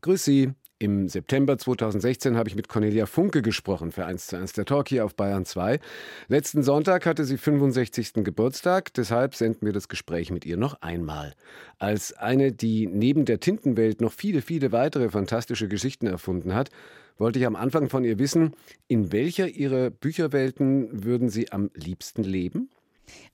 [0.00, 0.52] Grüß Sie.
[0.80, 4.88] Im September 2016 habe ich mit Cornelia Funke gesprochen für 1 zu 1 der Talk
[4.88, 5.80] hier auf Bayern 2.
[6.28, 8.22] Letzten Sonntag hatte sie 65.
[8.22, 11.34] Geburtstag, deshalb senden wir das Gespräch mit ihr noch einmal.
[11.78, 16.70] Als eine, die neben der Tintenwelt noch viele, viele weitere fantastische Geschichten erfunden hat,
[17.16, 18.54] wollte ich am Anfang von ihr wissen,
[18.86, 22.70] in welcher ihrer Bücherwelten würden Sie am liebsten leben?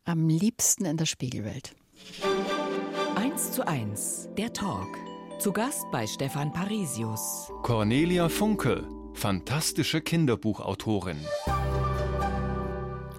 [0.05, 1.75] Am liebsten in der Spiegelwelt.
[3.17, 5.14] 1 zu 1, der Talk.
[5.39, 7.51] Zu Gast bei Stefan Parisius.
[7.63, 11.19] Cornelia Funke, fantastische Kinderbuchautorin.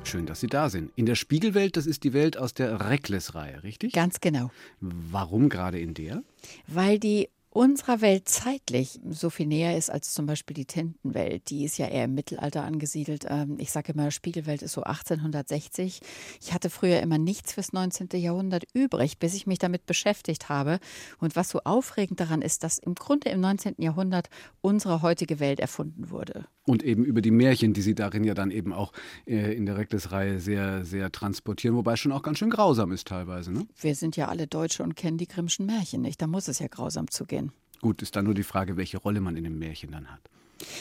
[0.03, 0.91] Schön, dass Sie da sind.
[0.95, 3.93] In der Spiegelwelt, das ist die Welt aus der Reckless-Reihe, richtig?
[3.93, 4.49] Ganz genau.
[4.79, 6.23] Warum gerade in der?
[6.67, 11.49] Weil die unserer Welt zeitlich so viel näher ist als zum Beispiel die Tintenwelt.
[11.49, 13.25] Die ist ja eher im Mittelalter angesiedelt.
[13.29, 16.01] Ähm, ich sage immer, Spiegelwelt ist so 1860.
[16.41, 18.09] Ich hatte früher immer nichts fürs 19.
[18.15, 20.79] Jahrhundert übrig, bis ich mich damit beschäftigt habe.
[21.19, 23.75] Und was so aufregend daran ist, dass im Grunde im 19.
[23.77, 26.45] Jahrhundert unsere heutige Welt erfunden wurde.
[26.65, 28.91] Und eben über die Märchen, die Sie darin ja dann eben auch
[29.27, 33.07] äh, in der Reckless-Reihe sehr, sehr transportieren, wobei es schon auch ganz schön grausam ist
[33.07, 33.51] teilweise.
[33.51, 33.67] Ne?
[33.79, 36.21] Wir sind ja alle Deutsche und kennen die Grimmschen Märchen nicht.
[36.21, 37.51] Da muss es ja grausam zugehen.
[37.81, 40.21] Gut, ist dann nur die Frage, welche Rolle man in dem Märchen dann hat.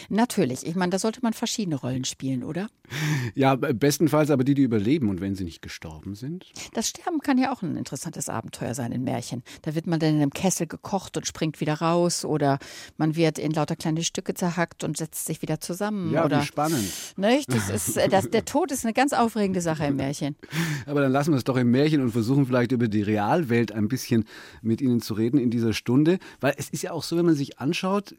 [0.08, 0.66] Natürlich.
[0.66, 2.68] Ich meine, da sollte man verschiedene Rollen spielen, oder?
[3.34, 6.46] Ja, bestenfalls aber die, die überleben und wenn sie nicht gestorben sind.
[6.74, 9.42] Das Sterben kann ja auch ein interessantes Abenteuer sein in Märchen.
[9.62, 12.58] Da wird man dann in einem Kessel gekocht und springt wieder raus oder
[12.96, 16.12] man wird in lauter kleine Stücke zerhackt und setzt sich wieder zusammen.
[16.12, 16.92] Ja, oder, wie spannend.
[17.16, 17.52] Nicht?
[17.52, 20.36] Das ist, äh, das, der Tod ist eine ganz aufregende Sache im Märchen.
[20.86, 23.88] Aber dann lassen wir es doch im Märchen und versuchen vielleicht über die Realwelt ein
[23.88, 24.24] bisschen
[24.62, 26.18] mit Ihnen zu reden in dieser Stunde.
[26.40, 28.14] Weil es ist ja auch so, wenn man sich anschaut,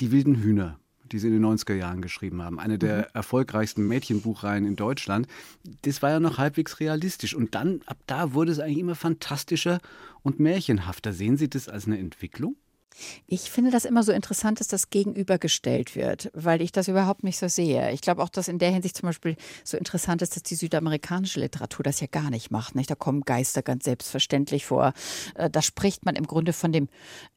[0.00, 0.78] die wilden Hühner
[1.12, 2.58] die sie in den 90er Jahren geschrieben haben.
[2.58, 3.04] Eine der mhm.
[3.14, 5.26] erfolgreichsten Mädchenbuchreihen in Deutschland.
[5.82, 7.34] Das war ja noch halbwegs realistisch.
[7.34, 9.80] Und dann, ab da wurde es eigentlich immer fantastischer
[10.22, 11.12] und märchenhafter.
[11.12, 12.56] Sehen Sie das als eine Entwicklung?
[13.26, 17.38] Ich finde das immer so interessant, dass das gegenübergestellt wird, weil ich das überhaupt nicht
[17.38, 17.92] so sehe.
[17.92, 21.40] Ich glaube auch, dass in der Hinsicht zum Beispiel so interessant ist, dass die südamerikanische
[21.40, 22.74] Literatur das ja gar nicht macht.
[22.74, 22.90] Nicht?
[22.90, 24.92] Da kommen Geister ganz selbstverständlich vor.
[25.34, 26.88] Äh, da spricht man im Grunde von dem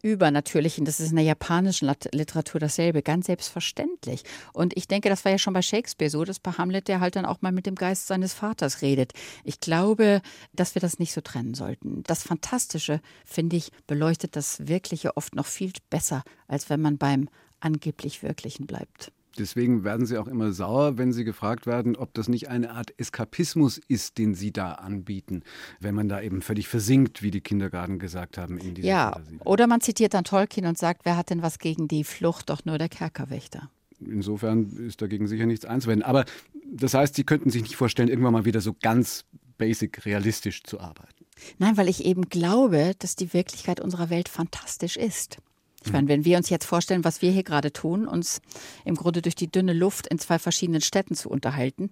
[0.02, 0.86] Übernatürlichen.
[0.86, 4.24] Das ist in der japanischen Literatur dasselbe, ganz selbstverständlich.
[4.54, 7.16] Und ich denke, das war ja schon bei Shakespeare so, dass bei Hamlet der halt
[7.16, 9.14] dann auch mal mit dem Geist seines Vaters redet.
[9.44, 10.22] Ich glaube,
[10.54, 12.04] dass wir das nicht so trennen sollten.
[12.04, 17.30] Das Fantastische, finde ich, beleuchtet das Wirkliche oft noch viel besser, als wenn man beim
[17.60, 19.12] angeblich Wirklichen bleibt.
[19.38, 22.94] Deswegen werden Sie auch immer sauer, wenn Sie gefragt werden, ob das nicht eine Art
[23.00, 25.42] Eskapismus ist, den Sie da anbieten,
[25.80, 28.60] wenn man da eben völlig versinkt, wie die Kindergarten gesagt haben.
[28.60, 29.40] In ja, Fantasie.
[29.44, 32.50] oder man zitiert dann Tolkien und sagt, wer hat denn was gegen die Flucht?
[32.50, 33.72] Doch nur der Kerkerwächter.
[34.00, 36.04] Insofern ist dagegen sicher nichts einzuwenden.
[36.04, 36.26] Aber
[36.72, 39.26] das heißt, Sie könnten sich nicht vorstellen, irgendwann mal wieder so ganz
[39.58, 41.23] basic realistisch zu arbeiten.
[41.58, 45.38] Nein, weil ich eben glaube, dass die Wirklichkeit unserer Welt fantastisch ist.
[45.86, 48.42] Ich meine, wenn wir uns jetzt vorstellen, was wir hier gerade tun, uns
[48.86, 51.90] im Grunde durch die dünne Luft in zwei verschiedenen Städten zu unterhalten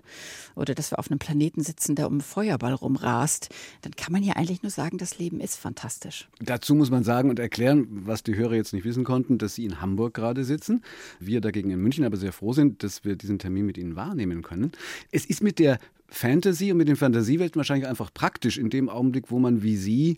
[0.56, 3.50] oder dass wir auf einem Planeten sitzen, der um einen Feuerball rumrast,
[3.82, 6.30] dann kann man ja eigentlich nur sagen, das Leben ist fantastisch.
[6.40, 9.66] Dazu muss man sagen und erklären, was die Hörer jetzt nicht wissen konnten, dass Sie
[9.66, 10.84] in Hamburg gerade sitzen,
[11.20, 14.42] wir dagegen in München aber sehr froh sind, dass wir diesen Termin mit Ihnen wahrnehmen
[14.42, 14.72] können.
[15.12, 19.32] Es ist mit der Fantasy und mit den Fantasiewelten wahrscheinlich einfach praktisch in dem Augenblick,
[19.32, 20.18] wo man wie Sie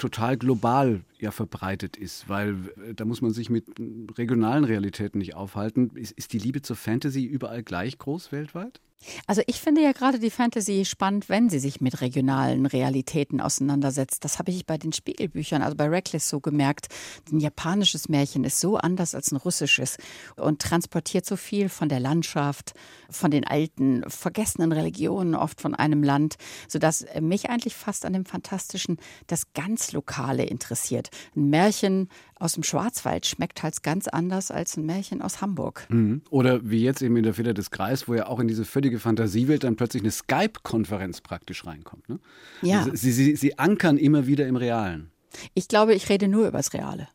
[0.00, 2.56] total global ja verbreitet ist, weil
[2.88, 3.66] äh, da muss man sich mit
[4.18, 5.90] regionalen Realitäten nicht aufhalten.
[5.94, 8.80] Ist, ist die Liebe zur Fantasy überall gleich groß weltweit?
[9.26, 14.24] Also ich finde ja gerade die Fantasy spannend, wenn sie sich mit regionalen Realitäten auseinandersetzt.
[14.24, 16.88] Das habe ich bei den Spiegelbüchern, also bei Reckless so gemerkt.
[17.32, 19.96] Ein japanisches Märchen ist so anders als ein russisches
[20.36, 22.74] und transportiert so viel von der Landschaft,
[23.08, 26.36] von den alten, vergessenen Religionen oft von einem Land,
[26.68, 31.08] sodass mich eigentlich fast an dem Fantastischen das ganz Lokale interessiert.
[31.34, 32.08] Ein Märchen
[32.40, 35.86] aus dem Schwarzwald schmeckt halt ganz anders als ein Märchen aus Hamburg.
[35.88, 36.22] Mhm.
[36.30, 38.98] Oder wie jetzt eben in der Feder des Kreis, wo ja auch in diese völlige
[38.98, 42.08] Fantasiewelt dann plötzlich eine Skype-Konferenz praktisch reinkommt.
[42.08, 42.18] Ne?
[42.62, 42.80] Ja.
[42.80, 45.10] Also sie, sie, sie ankern immer wieder im Realen.
[45.54, 47.08] Ich glaube, ich rede nur über das Reale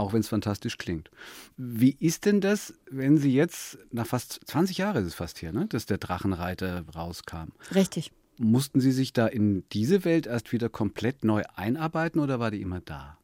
[0.00, 1.10] auch wenn es fantastisch klingt.
[1.58, 5.52] Wie ist denn das, wenn Sie jetzt, nach fast 20 Jahren ist es fast hier,
[5.52, 7.52] ne, dass der Drachenreiter rauskam?
[7.74, 8.10] Richtig.
[8.38, 12.62] Mussten Sie sich da in diese Welt erst wieder komplett neu einarbeiten oder war die
[12.62, 13.18] immer da?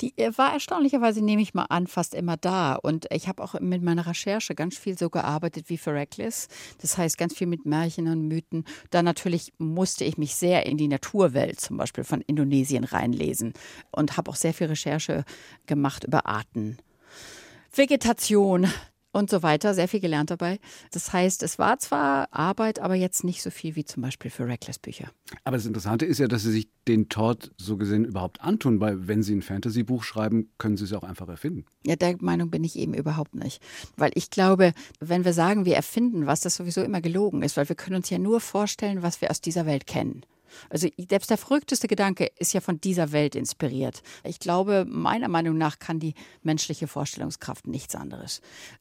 [0.00, 2.74] Die äh, war erstaunlicherweise, nehme ich mal an, fast immer da.
[2.74, 6.48] Und ich habe auch mit meiner Recherche ganz viel so gearbeitet wie für Reckless.
[6.80, 8.64] Das heißt, ganz viel mit Märchen und Mythen.
[8.90, 13.52] Da natürlich musste ich mich sehr in die Naturwelt zum Beispiel von Indonesien reinlesen
[13.90, 15.24] und habe auch sehr viel Recherche
[15.66, 16.78] gemacht über Arten.
[17.72, 18.68] Vegetation,
[19.12, 20.58] und so weiter, sehr viel gelernt dabei.
[20.92, 24.46] Das heißt, es war zwar Arbeit, aber jetzt nicht so viel wie zum Beispiel für
[24.46, 25.10] Reckless Bücher.
[25.44, 29.08] Aber das Interessante ist ja, dass Sie sich den Tod so gesehen überhaupt antun, weil
[29.08, 31.64] wenn Sie ein Fantasy-Buch schreiben, können Sie es auch einfach erfinden.
[31.84, 33.62] Ja, der Meinung bin ich eben überhaupt nicht.
[33.96, 37.68] Weil ich glaube, wenn wir sagen, wir erfinden was, das sowieso immer gelogen ist, weil
[37.68, 40.24] wir können uns ja nur vorstellen, was wir aus dieser Welt kennen.
[40.68, 44.02] Also selbst der verrückteste Gedanke ist ja von dieser Welt inspiriert.
[44.24, 48.40] Ich glaube, meiner Meinung nach kann die menschliche Vorstellungskraft nichts anderes.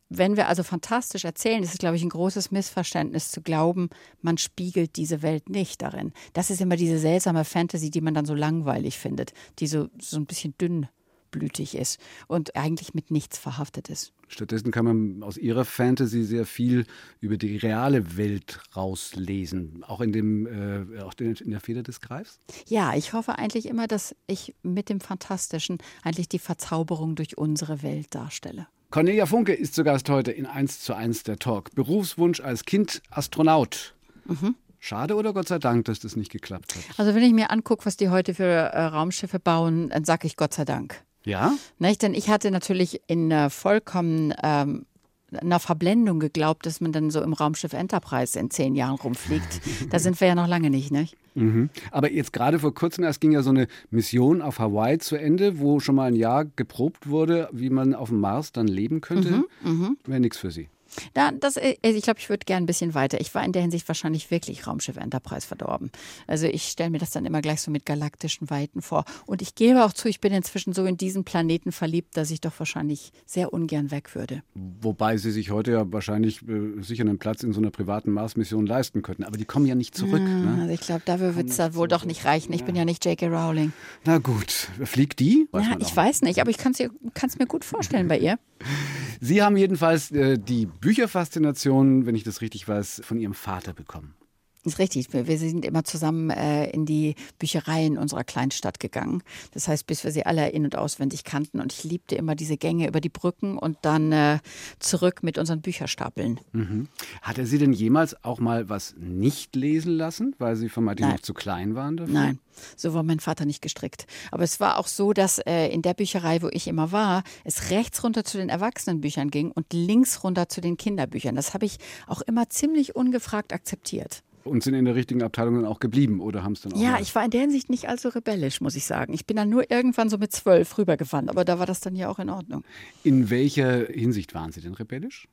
[0.10, 3.90] Wenn wir also fantastisch erzählen, ist es, glaube ich, ein großes Missverständnis zu glauben,
[4.22, 6.14] man spiegelt diese Welt nicht darin.
[6.34, 10.18] Das ist immer diese seltsame Fantasy, die man dann so langweilig findet, die so, so
[10.18, 10.88] ein bisschen dünn
[11.32, 14.14] blütig ist und eigentlich mit nichts verhaftet ist.
[14.28, 16.86] Stattdessen kann man aus ihrer Fantasy sehr viel
[17.20, 22.40] über die reale Welt rauslesen, auch in, dem, äh, auch in der Feder des Greifs?
[22.68, 27.82] Ja, ich hoffe eigentlich immer, dass ich mit dem Fantastischen eigentlich die Verzauberung durch unsere
[27.82, 28.68] Welt darstelle.
[28.92, 31.76] Cornelia Funke ist zu Gast heute in 1 zu 1 der Talk.
[31.76, 33.94] Berufswunsch als Kind Astronaut.
[34.26, 34.56] Mhm.
[34.80, 36.84] Schade oder Gott sei Dank, dass das nicht geklappt hat?
[36.98, 40.38] Also wenn ich mir angucke, was die heute für äh, Raumschiffe bauen, dann sage ich
[40.38, 41.04] Gott sei Dank.
[41.24, 41.54] Ja?
[41.78, 42.02] Nicht?
[42.02, 44.86] Denn ich hatte natürlich in äh, vollkommen ähm,
[45.32, 49.62] einer Verblendung geglaubt, dass man dann so im Raumschiff Enterprise in zehn Jahren rumfliegt.
[49.92, 51.16] da sind wir ja noch lange nicht, nicht?
[51.36, 51.70] Mhm.
[51.92, 55.60] Aber jetzt gerade vor kurzem erst ging ja so eine Mission auf Hawaii zu Ende,
[55.60, 59.44] wo schon mal ein Jahr geprobt wurde, wie man auf dem Mars dann leben könnte.
[59.64, 59.92] Mhm, mh.
[60.06, 60.70] Wäre nichts für Sie.
[61.16, 63.20] Ja, das, äh, ich glaube, ich würde gerne ein bisschen weiter.
[63.20, 65.92] Ich war in der Hinsicht wahrscheinlich wirklich Raumschiff Enterprise verdorben.
[66.28, 69.06] Also ich stelle mir das dann immer gleich so mit galaktischen Weiten vor.
[69.26, 72.42] Und ich gebe auch zu, ich bin inzwischen so in diesen Planeten verliebt, dass ich
[72.42, 74.44] doch wahrscheinlich sehr ungern weg würde.
[74.54, 78.66] Wobei Sie sich heute ja wahrscheinlich äh, sicher einen Platz in so einer privaten Mars-Mission
[78.66, 79.24] leisten könnten.
[79.24, 80.22] Aber die kommen ja nicht zurück.
[80.22, 80.62] Ja, ne?
[80.62, 82.54] Also ich glaube, dafür wird es da wohl doch nicht reichen.
[82.54, 82.66] Ich ja.
[82.66, 83.28] bin ja nicht J.K.
[83.28, 83.74] Rowling.
[84.06, 84.52] Na gut.
[84.84, 85.48] Fliegt die?
[85.52, 88.40] Weiß ja, ich weiß nicht, aber ich kann es mir gut vorstellen bei ihr.
[89.22, 94.16] Sie haben jedenfalls äh, die Bücherfaszination, wenn ich das richtig weiß, von Ihrem Vater bekommen.
[94.64, 95.08] Das ist richtig.
[95.14, 99.24] Wir sind immer zusammen äh, in die Büchereien unserer Kleinstadt gegangen.
[99.54, 101.62] Das heißt, bis wir sie alle in- und auswendig kannten.
[101.62, 104.40] Und ich liebte immer diese Gänge über die Brücken und dann äh,
[104.80, 106.42] zurück mit unseren Bücherstapeln.
[106.52, 106.90] Mhm.
[107.22, 111.16] Hat er Sie denn jemals auch mal was nicht lesen lassen, weil Sie vermeintlich Nein.
[111.16, 112.14] noch zu klein waren dafür?
[112.14, 112.40] Nein,
[112.76, 114.08] so war mein Vater nicht gestrickt.
[114.32, 117.70] Aber es war auch so, dass äh, in der Bücherei, wo ich immer war, es
[117.70, 121.36] rechts runter zu den Erwachsenenbüchern ging und links runter zu den Kinderbüchern.
[121.36, 121.78] Das habe ich
[122.08, 124.22] auch immer ziemlich ungefragt akzeptiert.
[124.44, 126.82] Und sind in der richtigen Abteilung dann auch geblieben oder haben es dann auch?
[126.82, 129.14] Ja, ich war in der Hinsicht nicht allzu rebellisch, muss ich sagen.
[129.14, 132.10] Ich bin dann nur irgendwann so mit zwölf rübergefahren, aber da war das dann ja
[132.10, 132.64] auch in Ordnung.
[133.04, 135.28] In welcher Hinsicht waren Sie denn rebellisch?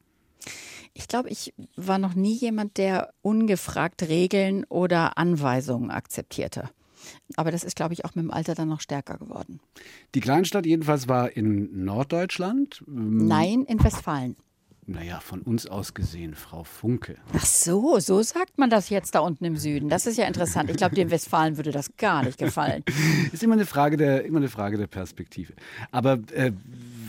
[0.94, 6.70] Ich glaube, ich war noch nie jemand, der ungefragt Regeln oder Anweisungen akzeptierte.
[7.36, 9.60] Aber das ist, glaube ich, auch mit dem Alter dann noch stärker geworden.
[10.14, 12.82] Die Kleinstadt jedenfalls war in Norddeutschland?
[12.86, 14.36] Nein, in Westfalen.
[14.88, 17.16] Naja, von uns aus gesehen, Frau Funke.
[17.34, 19.88] Ach so, so sagt man das jetzt da unten im Süden.
[19.88, 20.70] Das ist ja interessant.
[20.70, 22.84] Ich glaube, dem Westfalen würde das gar nicht gefallen.
[23.32, 25.54] ist immer eine Frage der, immer eine Frage der Perspektive.
[25.90, 26.52] Aber äh,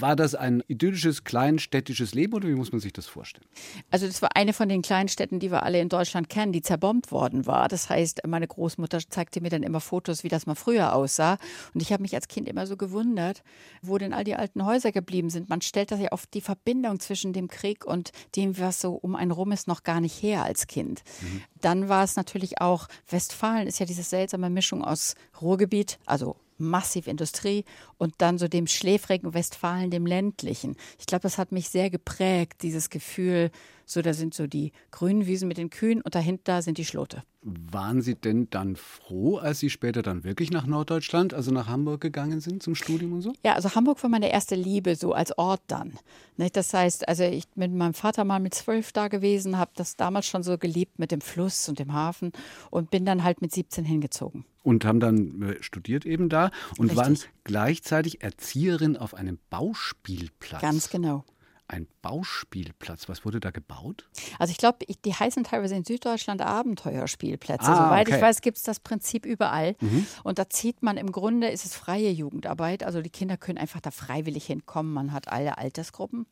[0.01, 3.45] war das ein idyllisches, kleinstädtisches Leben oder wie muss man sich das vorstellen?
[3.89, 6.61] Also das war eine von den kleinen Städten, die wir alle in Deutschland kennen, die
[6.61, 7.67] zerbombt worden war.
[7.67, 11.37] Das heißt, meine Großmutter zeigte mir dann immer Fotos, wie das mal früher aussah.
[11.73, 13.43] Und ich habe mich als Kind immer so gewundert,
[13.81, 15.49] wo denn all die alten Häuser geblieben sind.
[15.49, 19.15] Man stellt das ja oft die Verbindung zwischen dem Krieg und dem, was so um
[19.15, 21.03] einen rum ist, noch gar nicht her als Kind.
[21.21, 21.41] Mhm.
[21.61, 27.07] Dann war es natürlich auch, Westfalen ist ja diese seltsame Mischung aus Ruhrgebiet, also massiv
[27.07, 27.65] Industrie
[27.97, 30.75] und dann so dem schläfrigen Westfalen, dem ländlichen.
[30.99, 33.51] Ich glaube, das hat mich sehr geprägt, dieses Gefühl,
[33.85, 37.23] so da sind so die grünen Wiesen mit den Kühen und dahinter sind die Schlote.
[37.41, 42.01] Waren Sie denn dann froh, als Sie später dann wirklich nach Norddeutschland, also nach Hamburg
[42.01, 43.31] gegangen sind zum Studium und so?
[43.45, 45.93] Ja, also Hamburg war meine erste Liebe, so als Ort dann.
[46.35, 49.95] Das heißt, also ich bin mit meinem Vater mal mit zwölf da gewesen, habe das
[49.95, 52.33] damals schon so geliebt mit dem Fluss und dem Hafen
[52.69, 54.43] und bin dann halt mit 17 hingezogen.
[54.67, 56.97] Und haben dann äh, studiert eben da und Richtig.
[56.97, 60.61] waren gleichzeitig Erzieherin auf einem Bauspielplatz.
[60.61, 61.23] Ganz genau
[61.67, 63.09] ein Bauspielplatz.
[63.09, 64.09] Was wurde da gebaut?
[64.39, 67.67] Also ich glaube, die heißen teilweise in Süddeutschland Abenteuerspielplätze.
[67.67, 68.15] Ah, Soweit okay.
[68.15, 69.75] ich weiß, gibt es das Prinzip überall.
[69.81, 70.07] Mhm.
[70.23, 72.83] Und da zieht man im Grunde, ist es freie Jugendarbeit.
[72.83, 74.93] Also die Kinder können einfach da freiwillig hinkommen.
[74.93, 76.25] Man hat alle Altersgruppen.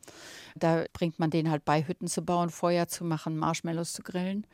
[0.56, 4.48] Da bringt man denen halt bei, Hütten zu bauen, Feuer zu machen, Marshmallows zu grillen,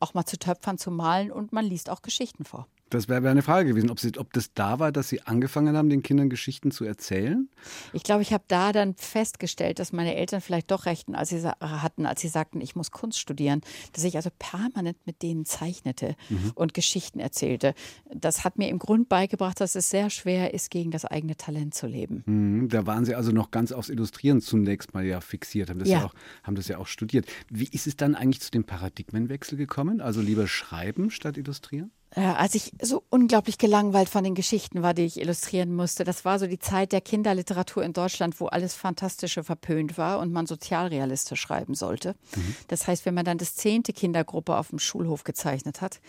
[0.00, 2.66] auch mal zu Töpfern zu malen und man liest auch Geschichten vor.
[2.90, 5.76] Das wäre wär eine Frage gewesen, ob, Sie, ob das da war, dass Sie angefangen
[5.76, 7.48] haben, den Kindern Geschichten zu erzählen?
[7.92, 11.42] Ich glaube, ich habe da dann festgestellt, dass meine Eltern vielleicht doch rechten als sie
[11.60, 13.60] hatten, als sie sagten, ich muss Kunst studieren,
[13.92, 16.52] dass ich also permanent mit denen zeichnete mhm.
[16.54, 17.74] und Geschichten erzählte.
[18.14, 21.74] Das hat mir im Grund beigebracht, dass es sehr schwer ist, gegen das eigene Talent
[21.74, 22.22] zu leben.
[22.26, 22.68] Mhm.
[22.68, 26.00] Da waren Sie also noch ganz aufs Illustrieren zunächst mal ja fixiert, haben das ja.
[26.00, 27.26] ja auch, haben das ja auch studiert.
[27.50, 30.00] Wie ist es dann eigentlich zu dem Paradigmenwechsel gekommen?
[30.00, 31.90] Also lieber schreiben statt illustrieren?
[32.16, 36.02] Äh, als ich so unglaublich gelangweilt von den Geschichten war, die ich illustrieren musste.
[36.02, 40.32] Das war so die Zeit der Kinderliteratur in Deutschland, wo alles Fantastische verpönt war und
[40.32, 42.14] man sozialrealistisch schreiben sollte.
[42.34, 42.56] Mhm.
[42.68, 46.00] Das heißt, wenn man dann das zehnte Kindergruppe auf dem Schulhof gezeichnet hat,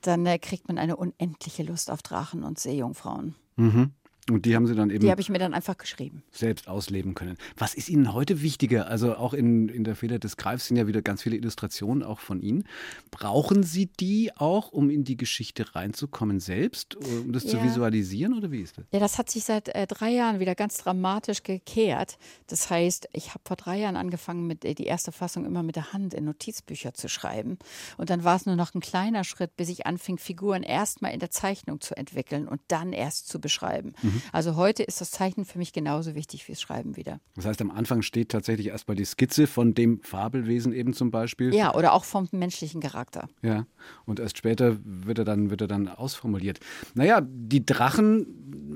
[0.00, 3.36] dann äh, kriegt man eine unendliche Lust auf Drachen und Seejungfrauen.
[3.54, 3.92] Mhm.
[4.30, 5.00] Und die haben Sie dann eben.
[5.00, 6.22] Die habe ich mir dann einfach geschrieben.
[6.30, 7.36] Selbst ausleben können.
[7.56, 8.86] Was ist Ihnen heute wichtiger?
[8.86, 12.20] Also auch in, in der Feder des Greifs sind ja wieder ganz viele Illustrationen auch
[12.20, 12.62] von Ihnen.
[13.10, 17.50] Brauchen Sie die auch, um in die Geschichte reinzukommen selbst, um das ja.
[17.50, 18.84] zu visualisieren oder wie ist das?
[18.92, 22.16] Ja, das hat sich seit äh, drei Jahren wieder ganz dramatisch gekehrt.
[22.46, 25.74] Das heißt, ich habe vor drei Jahren angefangen, mit, äh, die erste Fassung immer mit
[25.74, 27.58] der Hand in Notizbücher zu schreiben.
[27.96, 31.18] Und dann war es nur noch ein kleiner Schritt, bis ich anfing, Figuren erstmal in
[31.18, 33.94] der Zeichnung zu entwickeln und dann erst zu beschreiben.
[34.00, 34.11] Mhm.
[34.12, 34.22] Mhm.
[34.32, 37.20] Also heute ist das Zeichnen für mich genauso wichtig wie das Schreiben wieder.
[37.34, 41.54] Das heißt, am Anfang steht tatsächlich erstmal die Skizze von dem Fabelwesen eben zum Beispiel.
[41.54, 43.28] Ja, oder auch vom menschlichen Charakter.
[43.42, 43.66] Ja,
[44.04, 46.60] und erst später wird er dann, wird er dann ausformuliert.
[46.94, 48.26] Naja, die Drachen,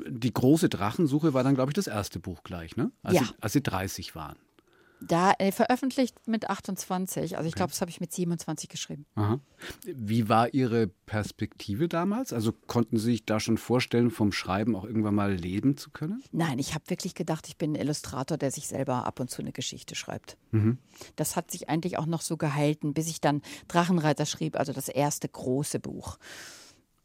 [0.08, 2.90] die große Drachensuche war dann, glaube ich, das erste Buch gleich, ne?
[3.02, 3.24] Als, ja.
[3.24, 4.36] sie, als sie 30 waren.
[5.08, 7.36] Da äh, veröffentlicht mit 28.
[7.36, 9.06] Also ich glaube, das habe ich mit 27 geschrieben.
[9.14, 9.40] Aha.
[9.84, 12.32] Wie war Ihre Perspektive damals?
[12.32, 16.22] Also konnten Sie sich da schon vorstellen, vom Schreiben auch irgendwann mal leben zu können?
[16.32, 19.42] Nein, ich habe wirklich gedacht, ich bin ein Illustrator, der sich selber ab und zu
[19.42, 20.36] eine Geschichte schreibt.
[20.50, 20.78] Mhm.
[21.16, 24.88] Das hat sich eigentlich auch noch so gehalten, bis ich dann Drachenreiter schrieb, also das
[24.88, 26.18] erste große Buch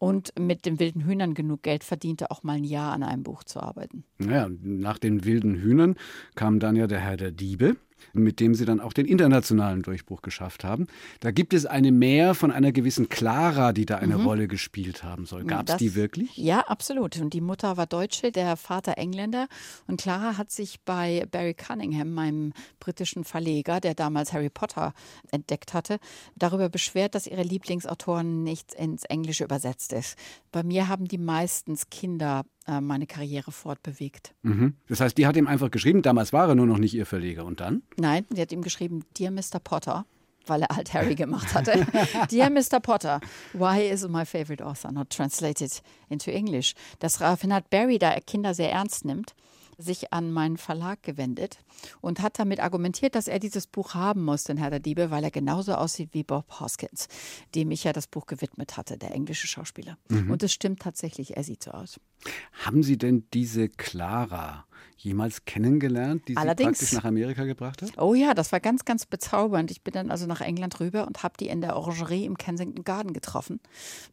[0.01, 3.43] und mit den wilden Hühnern genug Geld verdiente, auch mal ein Jahr an einem Buch
[3.43, 4.03] zu arbeiten.
[4.17, 5.95] Naja, nach den wilden Hühnern
[6.33, 7.75] kam dann ja der Herr der Diebe
[8.13, 10.87] mit dem sie dann auch den internationalen Durchbruch geschafft haben.
[11.19, 14.25] Da gibt es eine mehr von einer gewissen Clara, die da eine mhm.
[14.25, 15.43] Rolle gespielt haben soll.
[15.45, 16.35] Gab es die wirklich?
[16.37, 17.17] Ja, absolut.
[17.19, 19.47] Und die Mutter war Deutsche, der Vater Engländer.
[19.87, 24.93] Und Clara hat sich bei Barry Cunningham, meinem britischen Verleger, der damals Harry Potter
[25.31, 25.99] entdeckt hatte,
[26.35, 30.17] darüber beschwert, dass ihre Lieblingsautoren nicht ins Englische übersetzt ist.
[30.51, 34.33] Bei mir haben die meistens Kinder äh, meine Karriere fortbewegt.
[34.43, 34.75] Mhm.
[34.87, 37.45] Das heißt, die hat ihm einfach geschrieben, damals war er nur noch nicht ihr Verleger.
[37.45, 37.83] Und dann?
[37.97, 39.59] Nein, sie hat ihm geschrieben, Dear Mr.
[39.63, 40.05] Potter
[40.47, 41.85] weil er halt Harry gemacht hatte.
[42.31, 42.79] Dear Mr.
[42.81, 43.19] Potter,
[43.53, 46.73] why is my favorite author not translated into English?
[46.99, 49.35] Das Raffinat Barry, da er Kinder sehr ernst nimmt,
[49.81, 51.59] sich an meinen Verlag gewendet
[52.01, 55.23] und hat damit argumentiert, dass er dieses Buch haben muss, den Herr der Diebe, weil
[55.23, 57.07] er genauso aussieht wie Bob Hoskins,
[57.55, 59.97] dem ich ja das Buch gewidmet hatte, der englische Schauspieler.
[60.09, 60.31] Mhm.
[60.31, 61.99] Und es stimmt tatsächlich, er sieht so aus.
[62.65, 64.65] Haben Sie denn diese Clara
[65.03, 66.79] jemals kennengelernt, die Allerdings.
[66.79, 67.97] Sie praktisch nach Amerika gebracht hat?
[67.97, 69.71] Oh ja, das war ganz, ganz bezaubernd.
[69.71, 72.83] Ich bin dann also nach England rüber und habe die in der Orangerie im Kensington
[72.83, 73.59] Garden getroffen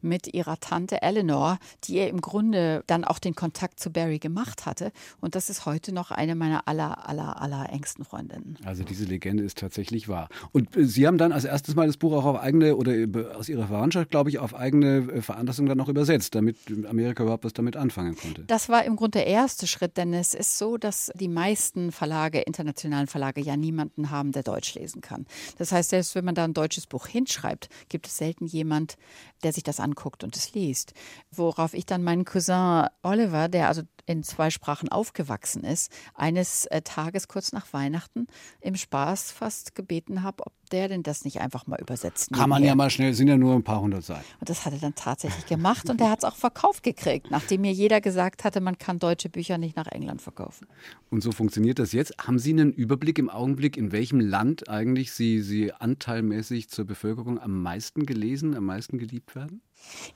[0.01, 4.65] mit ihrer Tante Eleanor, die ihr im Grunde dann auch den Kontakt zu Barry gemacht
[4.65, 4.91] hatte.
[5.21, 8.57] Und das ist heute noch eine meiner aller, aller, aller engsten Freundinnen.
[8.65, 10.29] Also diese Legende ist tatsächlich wahr.
[10.51, 12.93] Und äh, Sie haben dann als erstes Mal das Buch auch auf eigene oder
[13.37, 16.57] aus Ihrer Verwandtschaft, glaube ich, auf eigene äh, Veranlassung dann noch übersetzt, damit
[16.87, 18.43] Amerika überhaupt was damit anfangen konnte.
[18.45, 22.41] Das war im Grunde der erste Schritt, denn es ist so, dass die meisten Verlage,
[22.41, 25.25] internationalen Verlage, ja niemanden haben, der Deutsch lesen kann.
[25.57, 28.97] Das heißt, selbst wenn man da ein deutsches Buch hinschreibt, gibt es selten jemand,
[29.43, 30.93] der sich das anguckt und es liest.
[31.31, 36.81] Worauf ich dann meinen Cousin Oliver, der also in zwei Sprachen aufgewachsen ist, eines äh,
[36.81, 38.25] Tages kurz nach Weihnachten
[38.59, 42.31] im Spaß fast gebeten habe, ob der denn das nicht einfach mal übersetzt.
[42.33, 44.25] Kann man ja mal schnell, sind ja nur ein paar hundert Seiten.
[44.39, 47.61] Und das hat er dann tatsächlich gemacht und er hat es auch verkauft gekriegt, nachdem
[47.61, 50.67] mir jeder gesagt hatte, man kann deutsche Bücher nicht nach England verkaufen.
[51.11, 52.15] Und so funktioniert das jetzt.
[52.19, 57.39] Haben Sie einen Überblick im Augenblick, in welchem Land eigentlich Sie, Sie anteilmäßig zur Bevölkerung
[57.39, 59.61] am meisten gelesen, am meisten geliebt werden?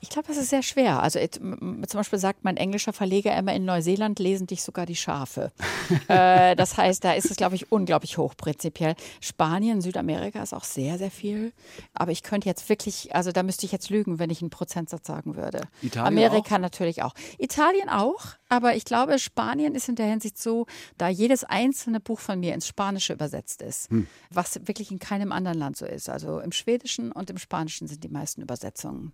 [0.00, 1.02] Ich glaube, das ist sehr schwer.
[1.02, 5.52] Also zum Beispiel sagt mein englischer Verleger immer, in Neuseeland lesen dich sogar die Schafe.
[6.08, 8.94] äh, das heißt, da ist es, glaube ich, unglaublich hoch prinzipiell.
[9.20, 11.52] Spanien, Südamerika ist auch sehr, sehr viel.
[11.92, 15.06] Aber ich könnte jetzt wirklich, also da müsste ich jetzt lügen, wenn ich einen Prozentsatz
[15.06, 15.62] sagen würde.
[15.82, 16.60] Italien Amerika auch?
[16.60, 17.14] natürlich auch.
[17.38, 22.20] Italien auch, aber ich glaube, Spanien ist in der Hinsicht so, da jedes einzelne Buch
[22.20, 24.06] von mir ins Spanische übersetzt ist, hm.
[24.30, 26.08] was wirklich in keinem anderen Land so ist.
[26.08, 29.12] Also im Schwedischen und im Spanischen sind die meisten Übersetzungen.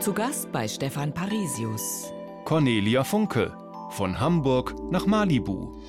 [0.00, 2.12] Zu Gast bei Stefan Parisius.
[2.44, 3.56] Cornelia Funke.
[3.90, 5.80] Von Hamburg nach Malibu.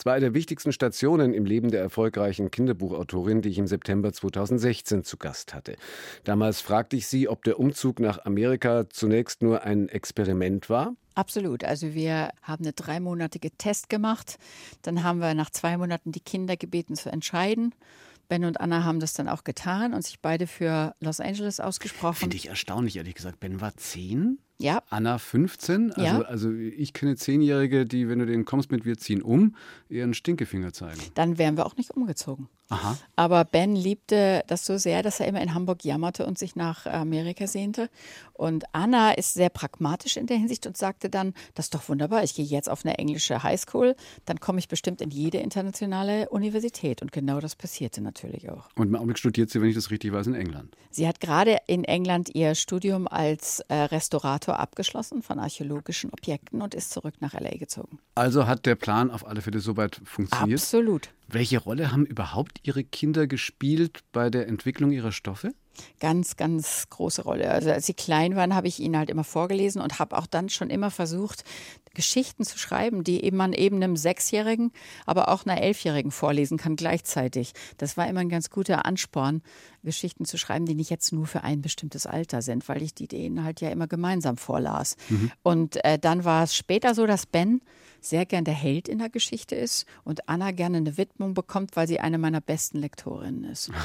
[0.00, 5.18] Zwei der wichtigsten Stationen im Leben der erfolgreichen Kinderbuchautorin, die ich im September 2016 zu
[5.18, 5.76] Gast hatte.
[6.24, 10.94] Damals fragte ich sie, ob der Umzug nach Amerika zunächst nur ein Experiment war.
[11.16, 11.64] Absolut.
[11.64, 14.38] Also wir haben eine dreimonatige Test gemacht.
[14.80, 17.74] Dann haben wir nach zwei Monaten die Kinder gebeten zu entscheiden.
[18.30, 22.16] Ben und Anna haben das dann auch getan und sich beide für Los Angeles ausgesprochen.
[22.16, 23.38] Finde ich erstaunlich, ehrlich gesagt.
[23.38, 25.92] Ben war zehn Ja, Anna 15.
[25.92, 26.20] Also, Ja.
[26.22, 29.56] also ich kenne Zehnjährige, die, wenn du denen kommst mit wir ziehen um,
[29.90, 31.00] einen Stinkefinger zeigen.
[31.14, 32.48] dann wären wir auch nicht umgezogen.
[32.68, 32.96] Aha.
[33.16, 36.86] Aber Ben liebte das so sehr, dass er immer in Hamburg jammerte und sich nach
[36.86, 37.90] Amerika sehnte.
[38.32, 42.22] Und Anna ist sehr pragmatisch in der Hinsicht und sagte dann, das ist doch wunderbar,
[42.22, 47.02] ich gehe jetzt auf eine englische Highschool, dann komme ich bestimmt in jede internationale Universität.
[47.02, 48.68] Und genau das passierte natürlich auch.
[48.76, 50.76] Und im Augenblick studiert sie, wenn ich das richtig weiß, in England.
[50.90, 56.74] Sie hat gerade in England ihr Studium als äh, Restaurator abgeschlossen von archäologischen Objekten und
[56.74, 57.98] ist zurück nach LA gezogen.
[58.14, 60.60] Also hat der Plan auf alle Fälle soweit funktioniert.
[60.60, 61.10] Absolut.
[61.28, 65.52] Welche Rolle haben überhaupt Ihre Kinder gespielt bei der Entwicklung ihrer Stoffe?
[66.00, 67.50] Ganz, ganz große Rolle.
[67.50, 70.48] Also als sie klein waren, habe ich ihnen halt immer vorgelesen und habe auch dann
[70.48, 71.44] schon immer versucht,
[71.94, 74.72] Geschichten zu schreiben, die eben man eben einem Sechsjährigen,
[75.06, 77.52] aber auch einer Elfjährigen vorlesen kann gleichzeitig.
[77.78, 79.42] Das war immer ein ganz guter Ansporn,
[79.82, 83.08] Geschichten zu schreiben, die nicht jetzt nur für ein bestimmtes Alter sind, weil ich die
[83.08, 84.96] denen halt ja immer gemeinsam vorlas.
[85.42, 87.60] Und äh, dann war es später so, dass Ben
[88.00, 91.86] sehr gern der Held in der Geschichte ist und Anna gerne eine Widmung bekommt, weil
[91.88, 93.70] sie eine meiner besten Lektorinnen ist.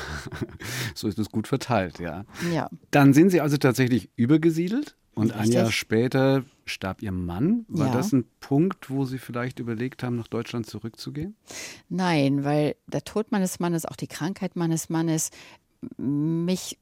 [0.95, 2.23] So ist es gut verteilt, ja.
[2.53, 2.69] Ja.
[2.91, 5.55] Dann sind Sie also tatsächlich übergesiedelt und ein Richtig.
[5.55, 7.65] Jahr später starb Ihr Mann.
[7.67, 7.93] War Ja.
[7.93, 11.35] das ein Punkt, wo Sie vielleicht überlegt haben, nach Deutschland zurückzugehen?
[11.89, 15.31] Nein, weil der Tod meines Mannes, auch die Krankheit meines Mannes,
[15.97, 16.77] mich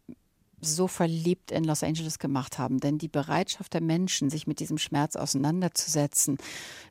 [0.65, 2.79] so verliebt in Los Angeles gemacht haben.
[2.79, 6.38] Denn die Bereitschaft der Menschen, sich mit diesem Schmerz auseinanderzusetzen,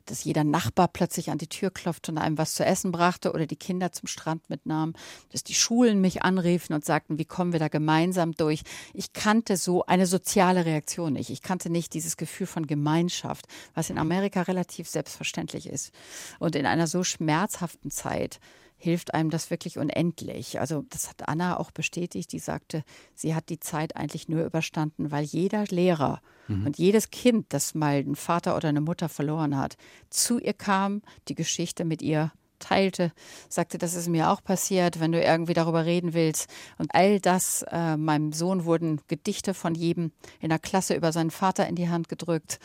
[0.05, 3.45] dass jeder Nachbar plötzlich an die Tür klopfte und einem was zu essen brachte oder
[3.47, 4.93] die Kinder zum Strand mitnahm,
[5.31, 8.63] dass die Schulen mich anriefen und sagten, wie kommen wir da gemeinsam durch.
[8.93, 11.29] Ich kannte so eine soziale Reaktion nicht.
[11.29, 15.91] Ich kannte nicht dieses Gefühl von Gemeinschaft, was in Amerika relativ selbstverständlich ist.
[16.39, 18.39] Und in einer so schmerzhaften Zeit
[18.83, 20.59] hilft einem das wirklich unendlich.
[20.59, 22.83] Also das hat Anna auch bestätigt, die sagte,
[23.15, 26.21] sie hat die Zeit eigentlich nur überstanden, weil jeder Lehrer
[26.65, 29.77] und jedes Kind, das mal einen Vater oder eine Mutter verloren hat,
[30.09, 33.13] zu ihr kam, die Geschichte mit ihr teilte,
[33.47, 36.49] sagte, das ist mir auch passiert, wenn du irgendwie darüber reden willst.
[36.77, 40.11] Und all das, äh, meinem Sohn wurden Gedichte von jedem
[40.41, 42.59] in der Klasse über seinen Vater in die Hand gedrückt.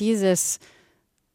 [0.00, 0.58] Dieses,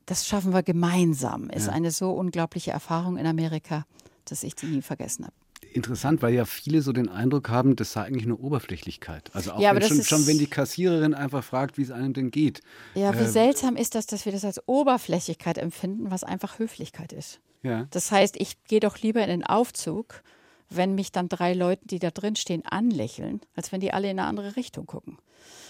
[0.06, 3.86] das schaffen wir gemeinsam, ist eine so unglaubliche Erfahrung in Amerika,
[4.26, 5.36] dass ich die nie vergessen habe.
[5.74, 9.30] Interessant, weil ja viele so den Eindruck haben, das sei eigentlich nur Oberflächlichkeit.
[9.34, 12.32] Also auch Ja, wenn schon, schon wenn die Kassiererin einfach fragt, wie es einem denn
[12.32, 12.62] geht.
[12.94, 17.12] Ja, wie Äh, seltsam ist das, dass wir das als Oberflächlichkeit empfinden, was einfach Höflichkeit
[17.12, 17.42] ist.
[17.64, 17.88] Ja.
[17.92, 20.24] Das heißt, ich gehe doch lieber in den Aufzug,
[20.70, 24.20] wenn mich dann drei Leute, die da drin stehen, anlächeln, als wenn die alle in
[24.20, 25.18] eine andere Richtung gucken.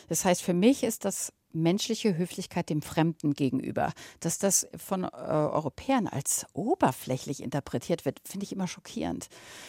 [0.08, 3.94] Das heißt, für mich ist das menschliche Höflichkeit dem Fremden gegenüber.
[4.20, 9.28] Dass das von äh, Europäern als oberflächlich interpretiert wird, finde ich immer schockierend.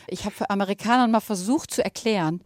[0.08, 2.40] Ich habe für Amerikanern mal versucht zu erklären,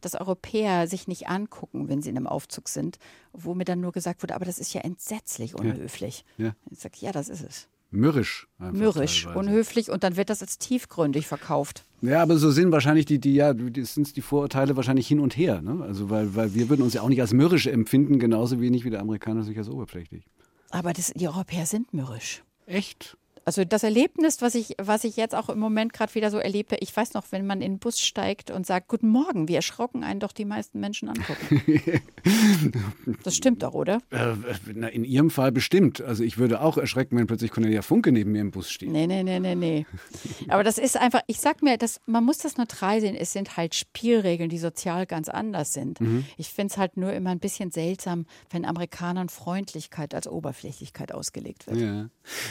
[0.00, 2.98] dass Europäer sich nicht angucken, wenn sie in einem Aufzug sind,
[3.32, 6.24] wo mir dann nur gesagt wurde, aber das ist ja entsetzlich unhöflich.
[6.36, 6.54] Ja.
[6.70, 7.68] Ich sage, ja, das ist es.
[7.96, 8.46] Mürrisch.
[8.58, 9.38] Mürrisch, teilweise.
[9.38, 11.84] unhöflich und dann wird das als tiefgründig verkauft.
[12.02, 15.62] Ja, aber so sind wahrscheinlich die, die ja, sind die Vorurteile wahrscheinlich hin und her.
[15.62, 15.82] Ne?
[15.82, 18.90] Also weil, weil wir würden uns ja auch nicht als mürrisch empfinden, genauso wenig wie
[18.90, 20.26] der Amerikaner sich als oberflächlich.
[20.70, 22.42] Aber das, die Europäer sind mürrisch.
[22.66, 23.16] Echt?
[23.48, 26.78] Also das Erlebnis, was ich, was ich jetzt auch im Moment gerade wieder so erlebe,
[26.80, 30.02] ich weiß noch, wenn man in den Bus steigt und sagt, Guten Morgen, wie erschrocken
[30.02, 31.62] einen doch die meisten Menschen angucken.
[33.22, 33.98] das stimmt doch, oder?
[34.10, 34.34] Äh,
[34.74, 36.00] na, in Ihrem Fall bestimmt.
[36.00, 38.90] Also ich würde auch erschrecken, wenn plötzlich Cornelia Funke neben mir im Bus steht.
[38.90, 39.86] Nee, nee, nee, nee, nee.
[40.48, 43.14] Aber das ist einfach, ich sag mir, das, man muss das neutral sehen.
[43.14, 46.00] Es sind halt Spielregeln, die sozial ganz anders sind.
[46.36, 51.68] Ich finde es halt nur immer ein bisschen seltsam, wenn Amerikanern Freundlichkeit als Oberflächlichkeit ausgelegt
[51.68, 51.76] wird.
[51.76, 52.08] Ja.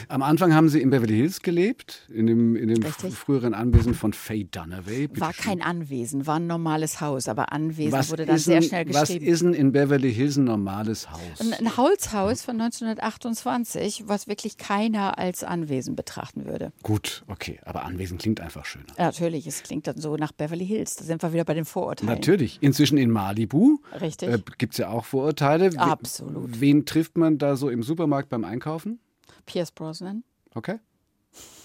[0.08, 4.12] Am Anfang haben Sie in Beverly Hills gelebt, in dem, in dem früheren Anwesen von
[4.12, 5.08] Faye Dunaway.
[5.08, 5.44] Bitte War schön.
[5.44, 9.08] kein Anwesen, war ein normales Haus, aber Anwesen was wurde dann sehr ein, schnell Was
[9.08, 9.26] geschrieben.
[9.26, 11.40] ist denn in Beverly Hills ein normales Haus?
[11.40, 16.72] Ein, ein Holzhaus von 1928, was wirklich keiner als Anwesen betrachten würde.
[16.82, 18.86] Gut, okay, aber Anwesen klingt einfach schöner.
[18.96, 20.96] Natürlich, es klingt dann so nach Beverly Hills.
[20.96, 22.12] Da sind wir wieder bei den Vorurteilen.
[22.12, 22.58] Natürlich.
[22.60, 24.28] Inzwischen in Malibu Richtig.
[24.28, 25.70] äh, gibt es ja auch Vorurteile.
[25.78, 26.60] Absolut.
[26.60, 29.00] Wen trifft man da so im Supermarkt beim Einkaufen?
[29.46, 30.22] Pierce Brosnan.
[30.56, 30.78] Okay.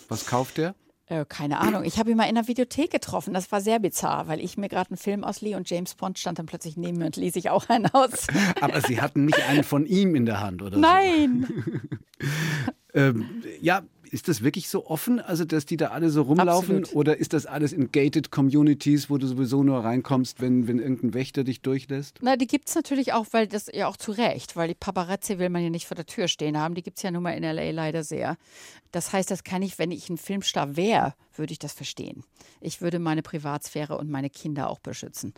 [0.09, 0.75] Was kauft der?
[1.05, 1.85] Äh, keine Ahnung.
[1.85, 3.33] Ich habe ihn mal in der Videothek getroffen.
[3.33, 6.39] Das war sehr bizarr, weil ich mir gerade einen Film auslieh und James Bond stand
[6.39, 8.27] dann plötzlich neben mir und ließ sich auch einen aus.
[8.61, 11.47] Aber Sie hatten nicht einen von ihm in der Hand, oder Nein!
[11.47, 12.27] so?
[12.93, 16.79] Ähm, ja, Ist das wirklich so offen, also dass die da alle so rumlaufen?
[16.79, 16.95] Absolut.
[16.95, 21.13] Oder ist das alles in gated Communities, wo du sowieso nur reinkommst, wenn, wenn irgendein
[21.13, 22.19] Wächter dich durchlässt?
[22.21, 25.39] Na, die gibt es natürlich auch, weil das ja auch zu Recht, weil die Paparazzi
[25.39, 26.75] will man ja nicht vor der Tür stehen haben.
[26.75, 27.71] Die gibt es ja nun mal in L.A.
[27.71, 28.37] leider sehr.
[28.91, 32.23] Das heißt, das kann ich, wenn ich ein Filmstar wäre, würde ich das verstehen.
[32.59, 35.33] Ich würde meine Privatsphäre und meine Kinder auch beschützen.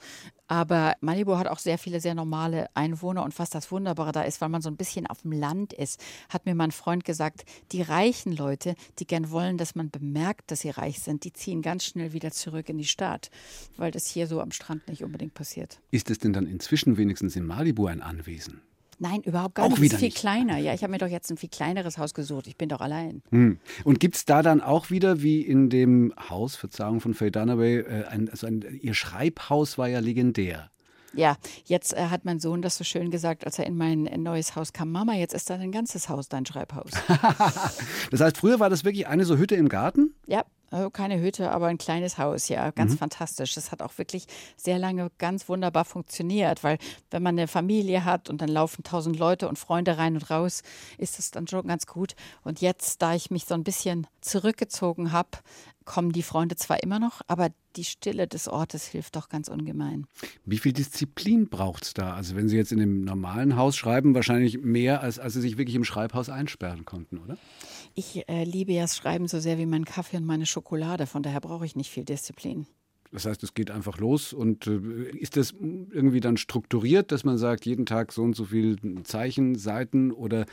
[0.47, 4.41] Aber Malibu hat auch sehr viele sehr normale Einwohner und was das Wunderbare da ist,
[4.41, 7.82] weil man so ein bisschen auf dem Land ist, hat mir mein Freund gesagt, die
[7.82, 11.86] reichen Leute, die gern wollen, dass man bemerkt, dass sie reich sind, die ziehen ganz
[11.86, 13.29] schnell wieder zurück in die Stadt,
[13.77, 15.79] weil das hier so am Strand nicht unbedingt passiert.
[15.91, 18.62] Ist es denn dann inzwischen wenigstens in Malibu ein Anwesen?
[18.99, 19.82] Nein, überhaupt gar Auch nicht.
[19.82, 20.17] wieder viel nicht.
[20.17, 20.58] kleiner.
[20.58, 22.47] Ja, ich habe mir doch jetzt ein viel kleineres Haus gesucht.
[22.47, 23.21] Ich bin doch allein.
[23.32, 23.60] Hm.
[23.84, 27.79] Und gibt es da dann auch wieder, wie in dem Haus, Verzeihung von Faye Dunaway,
[27.79, 30.69] äh, ein, also ein, ihr Schreibhaus war ja legendär.
[31.15, 34.17] Ja, jetzt äh, hat mein Sohn das so schön gesagt, als er in mein äh,
[34.17, 34.91] neues Haus kam.
[34.91, 36.89] Mama, jetzt ist da dein ganzes Haus dein Schreibhaus.
[38.12, 40.13] Das heißt, früher war das wirklich eine so Hütte im Garten?
[40.27, 40.43] ja,
[40.74, 42.50] äh, keine Hütte, aber ein kleines Haus.
[42.50, 43.54] Ja, ganz fantastisch.
[43.54, 44.26] Das hat auch wirklich
[44.58, 46.78] sehr lange ganz wunderbar funktioniert, weil
[47.12, 50.64] wenn man eine Familie hat und dann laufen tausend Leute und Freunde rein und raus,
[50.98, 52.16] ist das dann schon ganz gut.
[52.44, 55.30] Und jetzt, da ich mich so ein bisschen zurückgezogen habe,
[55.86, 60.06] kommen die Freunde zwar immer noch, aber die Stille des Ortes hilft doch ganz ungemein.
[60.46, 62.14] Wie viel Disziplin braucht es da?
[62.14, 65.58] Also wenn Sie jetzt in dem normalen Haus schreiben, wahrscheinlich mehr, als, als Sie sich
[65.58, 67.38] wirklich im Schreibhaus einsperren konnten, oder?
[67.95, 71.21] Ich äh, liebe ja das Schreiben so sehr wie meinen Kaffee und meine Schokolade, von
[71.21, 72.65] daher brauche ich nicht viel Disziplin.
[73.13, 74.80] Das heißt, es geht einfach los und äh,
[75.12, 79.56] ist das irgendwie dann strukturiert, dass man sagt, jeden Tag so und so viel Zeichen,
[79.56, 80.45] Seiten oder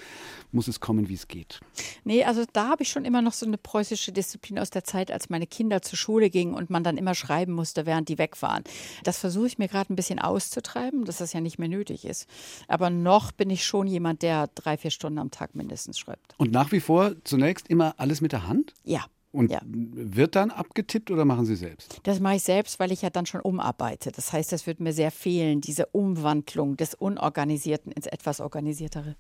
[0.52, 1.60] muss es kommen, wie es geht?
[2.04, 5.10] Nee, also da habe ich schon immer noch so eine preußische Disziplin aus der Zeit,
[5.10, 8.40] als meine Kinder zur Schule gingen und man dann immer schreiben musste, während die weg
[8.42, 8.62] waren.
[9.04, 12.26] Das versuche ich mir gerade ein bisschen auszutreiben, dass das ja nicht mehr nötig ist.
[12.68, 16.34] Aber noch bin ich schon jemand, der drei, vier Stunden am Tag mindestens schreibt.
[16.36, 18.74] Und nach wie vor zunächst immer alles mit der Hand?
[18.84, 19.06] Ja.
[19.32, 19.60] Und Ja.
[19.64, 22.00] wird dann abgetippt oder machen Sie selbst?
[22.02, 24.10] Das mache ich selbst, weil ich ja dann schon umarbeite.
[24.10, 29.14] Das heißt, das wird mir sehr fehlen, diese Umwandlung des Unorganisierten ins etwas Organisiertere.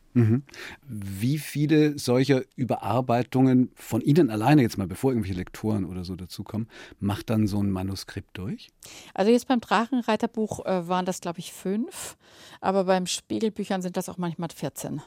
[0.88, 6.68] Wie viele solcher Überarbeitungen von Ihnen alleine, jetzt mal bevor irgendwelche Lektoren oder so dazukommen,
[6.98, 8.68] macht dann so ein Manuskript durch?
[9.14, 12.16] Also jetzt beim Drachenreiterbuch äh, waren das, glaube ich, fünf,
[12.60, 15.02] aber beim Spiegelbüchern sind das auch manchmal 14.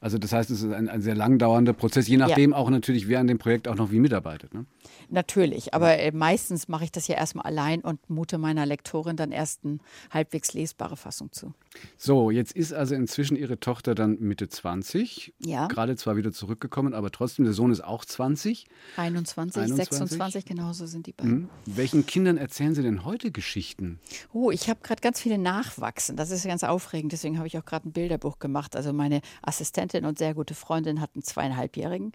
[0.00, 3.08] Also das heißt, es ist ein, ein sehr lang dauernder Prozess, je nachdem auch natürlich,
[3.08, 4.54] wer an dem Projekt auch noch wie mitarbeitet.
[4.54, 4.66] Ne?
[5.08, 9.32] Natürlich, aber äh, meistens mache ich das ja erstmal allein und mute meiner Lektorin dann
[9.32, 9.78] erst eine
[10.10, 11.52] halbwegs lesbare Fassung zu.
[11.98, 15.34] So, jetzt ist also inzwischen Ihre Tochter dann Mitte 20.
[15.38, 15.66] Ja.
[15.66, 18.66] Gerade zwar wieder zurückgekommen, aber trotzdem, der Sohn ist auch 20.
[18.96, 19.98] 21, 21?
[19.98, 21.32] 26, genauso sind die beiden.
[21.32, 21.48] Hm?
[21.66, 24.00] Welchen Kindern erzählen Sie denn heute Geschichten?
[24.32, 26.16] Oh, ich habe gerade ganz viele Nachwachsen.
[26.16, 27.12] Das ist ganz aufregend.
[27.12, 28.76] Deswegen habe ich auch gerade ein Bilderbuch gemacht.
[28.76, 32.12] Also meine Assistentin und sehr gute Freundin hat einen zweieinhalbjährigen,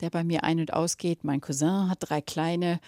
[0.00, 1.24] der bei mir ein- und ausgeht.
[1.24, 2.80] Mein Cousin hat drei kleine.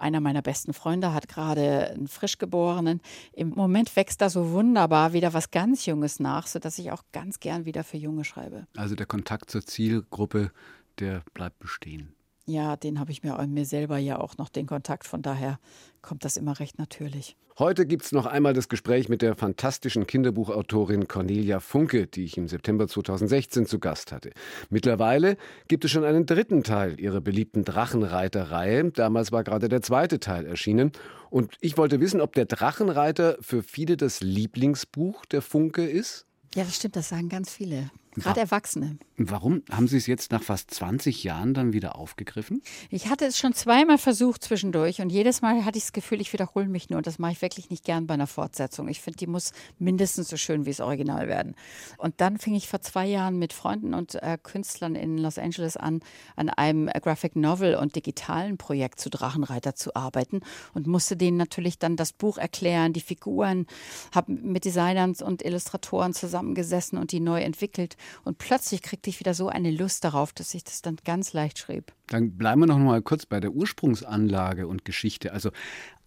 [0.00, 3.02] Einer meiner besten Freunde hat gerade einen Frischgeborenen.
[3.32, 7.38] Im Moment wächst da so wunderbar wieder was ganz Junges nach, sodass ich auch ganz
[7.38, 8.66] gern wieder für Junge schreibe.
[8.76, 10.52] Also der Kontakt zur Zielgruppe,
[10.98, 12.14] der bleibt bestehen.
[12.46, 15.06] Ja, den habe ich mir, mir selber ja auch noch, den Kontakt.
[15.06, 15.58] Von daher
[16.02, 17.36] kommt das immer recht natürlich.
[17.58, 22.38] Heute gibt es noch einmal das Gespräch mit der fantastischen Kinderbuchautorin Cornelia Funke, die ich
[22.38, 24.30] im September 2016 zu Gast hatte.
[24.70, 25.36] Mittlerweile
[25.68, 28.92] gibt es schon einen dritten Teil ihrer beliebten Drachenreiter-Reihe.
[28.92, 30.92] Damals war gerade der zweite Teil erschienen.
[31.28, 36.26] Und ich wollte wissen, ob der Drachenreiter für viele das Lieblingsbuch der Funke ist.
[36.54, 37.90] Ja, das stimmt, das sagen ganz viele.
[38.16, 38.98] Gerade Erwachsene.
[39.16, 42.60] Warum haben Sie es jetzt nach fast 20 Jahren dann wieder aufgegriffen?
[42.88, 46.32] Ich hatte es schon zweimal versucht zwischendurch und jedes Mal hatte ich das Gefühl, ich
[46.32, 46.98] wiederhole mich nur.
[46.98, 48.88] Und das mache ich wirklich nicht gern bei einer Fortsetzung.
[48.88, 51.54] Ich finde, die muss mindestens so schön wie das Original werden.
[51.98, 55.76] Und dann fing ich vor zwei Jahren mit Freunden und äh, Künstlern in Los Angeles
[55.76, 56.00] an,
[56.34, 60.40] an einem äh, Graphic Novel und digitalen Projekt zu Drachenreiter zu arbeiten
[60.74, 63.66] und musste denen natürlich dann das Buch erklären, die Figuren,
[64.12, 67.96] habe mit Designern und Illustratoren zusammengesessen und die neu entwickelt.
[68.24, 71.58] Und plötzlich kriegte ich wieder so eine Lust darauf, dass ich das dann ganz leicht
[71.58, 71.92] schrieb.
[72.08, 75.32] Dann bleiben wir noch mal kurz bei der Ursprungsanlage und Geschichte.
[75.32, 75.50] Also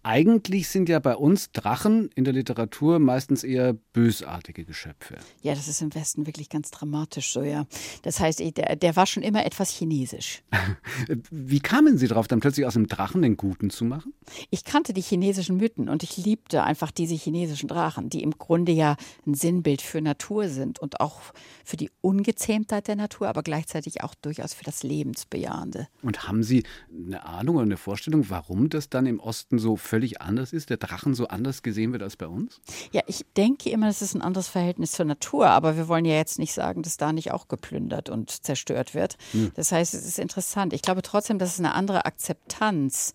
[0.04, 5.16] eigentlich sind ja bei uns Drachen in der Literatur meistens eher bösartige Geschöpfe.
[5.42, 7.66] Ja, das ist im Westen wirklich ganz dramatisch so, ja.
[8.02, 10.42] Das heißt, der, der war schon immer etwas chinesisch.
[11.30, 14.14] Wie kamen Sie darauf, dann plötzlich aus dem Drachen den Guten zu machen?
[14.50, 18.72] Ich kannte die chinesischen Mythen und ich liebte einfach diese chinesischen Drachen, die im Grunde
[18.72, 21.20] ja ein Sinnbild für Natur sind und auch
[21.64, 25.86] für die die Ungezähmtheit der Natur, aber gleichzeitig auch durchaus für das Lebensbejahende.
[26.00, 30.20] Und haben Sie eine Ahnung oder eine Vorstellung, warum das dann im Osten so völlig
[30.20, 32.60] anders ist, der Drachen so anders gesehen wird als bei uns?
[32.90, 36.16] Ja, ich denke immer, das ist ein anderes Verhältnis zur Natur, aber wir wollen ja
[36.16, 39.16] jetzt nicht sagen, dass da nicht auch geplündert und zerstört wird.
[39.30, 39.52] Hm.
[39.54, 40.72] Das heißt, es ist interessant.
[40.72, 43.14] Ich glaube trotzdem, dass es eine andere Akzeptanz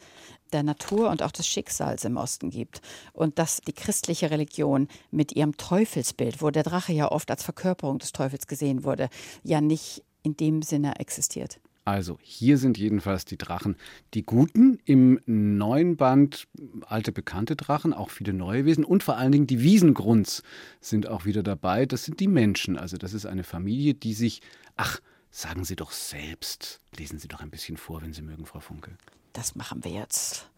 [0.53, 2.79] der Natur und auch des Schicksals im Osten gibt.
[3.11, 7.99] Und dass die christliche Religion mit ihrem Teufelsbild, wo der Drache ja oft als Verkörperung
[7.99, 9.09] des Teufels gesehen wurde,
[9.43, 11.59] ja nicht in dem Sinne existiert.
[11.89, 13.75] Also, hier sind jedenfalls die Drachen,
[14.13, 16.47] die guten, im neuen Band
[16.85, 20.43] alte bekannte Drachen, auch viele neue Wesen und vor allen Dingen die Wiesengrunds
[20.81, 21.85] sind auch wieder dabei.
[21.85, 22.77] Das sind die Menschen.
[22.77, 24.41] Also, das ist eine Familie, die sich,
[24.75, 24.99] ach,
[25.31, 28.91] sagen Sie doch selbst, lesen Sie doch ein bisschen vor, wenn Sie mögen, Frau Funke
[29.33, 30.49] das machen wir jetzt.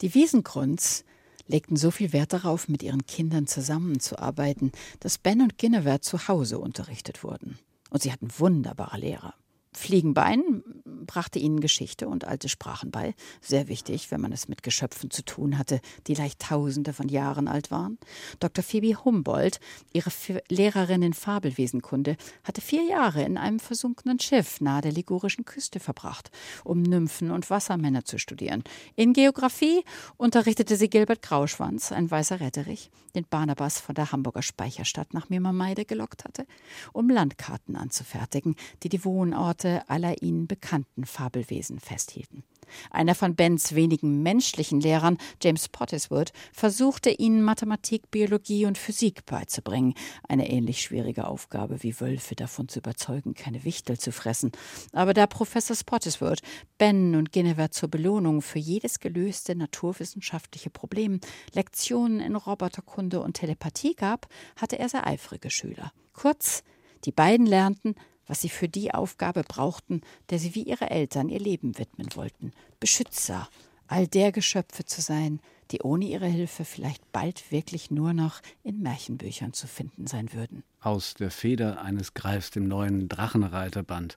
[0.00, 1.04] Die Wiesengrunds
[1.46, 6.58] legten so viel Wert darauf, mit ihren Kindern zusammenzuarbeiten, dass Ben und Guinevere zu Hause
[6.58, 7.58] unterrichtet wurden.
[7.90, 9.34] Und sie hatten wunderbare Lehrer.
[9.76, 10.62] Fliegenbein
[11.06, 13.14] brachte ihnen Geschichte und alte Sprachen bei.
[13.40, 17.48] Sehr wichtig, wenn man es mit Geschöpfen zu tun hatte, die leicht tausende von Jahren
[17.48, 17.98] alt waren.
[18.40, 18.62] Dr.
[18.62, 19.60] Phoebe Humboldt,
[19.92, 20.10] ihre
[20.48, 26.30] Lehrerin in Fabelwesenkunde, hatte vier Jahre in einem versunkenen Schiff nahe der ligurischen Küste verbracht,
[26.64, 28.64] um Nymphen und Wassermänner zu studieren.
[28.94, 29.84] In Geographie
[30.16, 35.84] unterrichtete sie Gilbert Grauschwanz, ein weißer Retterich, den Barnabas von der Hamburger Speicherstadt nach Mimmermeide
[35.84, 36.46] gelockt hatte,
[36.92, 42.44] um Landkarten anzufertigen, die die Wohnorte aller ihnen bekannten Fabelwesen festhielten.
[42.90, 49.94] Einer von Bens wenigen menschlichen Lehrern, James Pottiswood, versuchte ihnen Mathematik, Biologie und Physik beizubringen.
[50.28, 54.52] Eine ähnlich schwierige Aufgabe wie Wölfe davon zu überzeugen, keine Wichtel zu fressen.
[54.92, 56.40] Aber da Professor Spottiswood
[56.78, 61.20] Ben und Guinevere zur Belohnung für jedes gelöste naturwissenschaftliche Problem
[61.52, 65.92] Lektionen in Roboterkunde und Telepathie gab, hatte er sehr eifrige Schüler.
[66.12, 66.62] Kurz,
[67.04, 67.94] die beiden lernten,
[68.26, 72.52] was sie für die Aufgabe brauchten, der sie wie ihre Eltern ihr Leben widmen wollten.
[72.80, 73.48] Beschützer
[73.88, 78.82] all der Geschöpfe zu sein, die ohne ihre Hilfe vielleicht bald wirklich nur noch in
[78.82, 80.64] Märchenbüchern zu finden sein würden.
[80.86, 84.16] Aus der Feder eines Greifs, dem neuen Drachenreiterband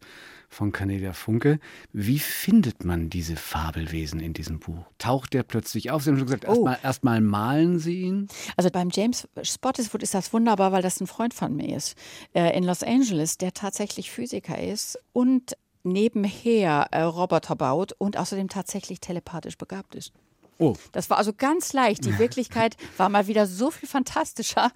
[0.49, 1.59] von Cornelia Funke.
[1.93, 4.85] Wie findet man diese Fabelwesen in diesem Buch?
[4.99, 6.03] Taucht der plötzlich auf?
[6.03, 6.85] Sie haben schon gesagt, erstmal oh.
[6.85, 8.27] erst malen Sie ihn.
[8.55, 11.97] Also beim James Spottiswood ist das wunderbar, weil das ein Freund von mir ist.
[12.35, 18.47] Äh, in Los Angeles, der tatsächlich Physiker ist und nebenher äh, Roboter baut und außerdem
[18.47, 20.13] tatsächlich telepathisch begabt ist.
[20.59, 20.75] Oh.
[20.91, 22.05] Das war also ganz leicht.
[22.05, 24.71] Die Wirklichkeit war mal wieder so viel fantastischer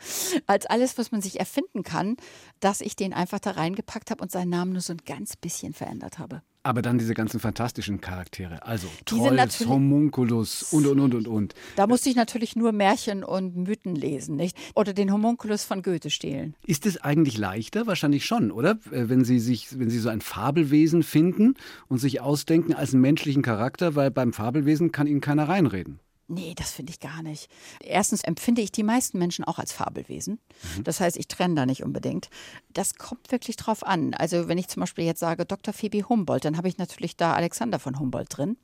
[0.47, 2.17] als alles, was man sich erfinden kann,
[2.59, 5.73] dass ich den einfach da reingepackt habe und seinen Namen nur so ein ganz bisschen
[5.73, 6.41] verändert habe.
[6.63, 11.53] Aber dann diese ganzen fantastischen Charaktere, also Trolls, Homunculus und, und, und, und, und.
[11.75, 14.57] Da musste ich natürlich nur Märchen und Mythen lesen, nicht?
[14.73, 16.55] Oder den Homunculus von Goethe stehlen.
[16.65, 17.85] Ist es eigentlich leichter?
[17.85, 18.79] Wahrscheinlich schon, oder?
[18.91, 21.55] Äh, wenn Sie sich, wenn Sie so ein Fabelwesen finden
[21.89, 25.99] und sich ausdenken als einen menschlichen Charakter, weil beim Fabelwesen kann Ihnen keiner reinreden.
[26.27, 27.49] Nee, das finde ich gar nicht.
[27.81, 30.39] Erstens empfinde ich die meisten Menschen auch als Fabelwesen.
[30.77, 30.83] Mhm.
[30.85, 32.29] Das heißt, ich trenne da nicht unbedingt.
[32.71, 34.13] Das kommt wirklich drauf an.
[34.13, 35.73] Also, wenn ich zum Beispiel jetzt sage Dr.
[35.73, 38.57] Phoebe Humboldt, dann habe ich natürlich da Alexander von Humboldt drin.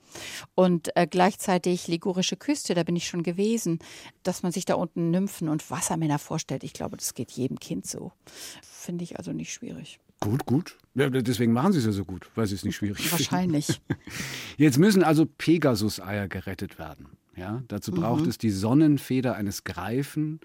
[0.56, 3.80] Und äh, gleichzeitig Ligurische Küste, da bin ich schon gewesen.
[4.24, 7.86] Dass man sich da unten Nymphen und Wassermänner vorstellt, ich glaube, das geht jedem Kind
[7.86, 8.14] so.
[8.62, 10.00] Finde ich also nicht schwierig.
[10.22, 10.78] Gut, gut.
[10.96, 13.68] Ja, deswegen machen Sie es ja so gut, weil Sie es nicht schwierig Wahrscheinlich.
[13.68, 13.84] finden.
[13.88, 14.18] Wahrscheinlich.
[14.58, 17.08] Jetzt müssen also Pegasus-Eier gerettet werden.
[17.40, 18.30] Ja, dazu braucht mhm.
[18.30, 20.42] es die Sonnenfeder eines Greifen,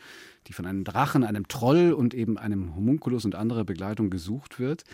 [0.46, 4.84] die von einem Drachen, einem Troll und eben einem Homunculus und anderer Begleitung gesucht wird.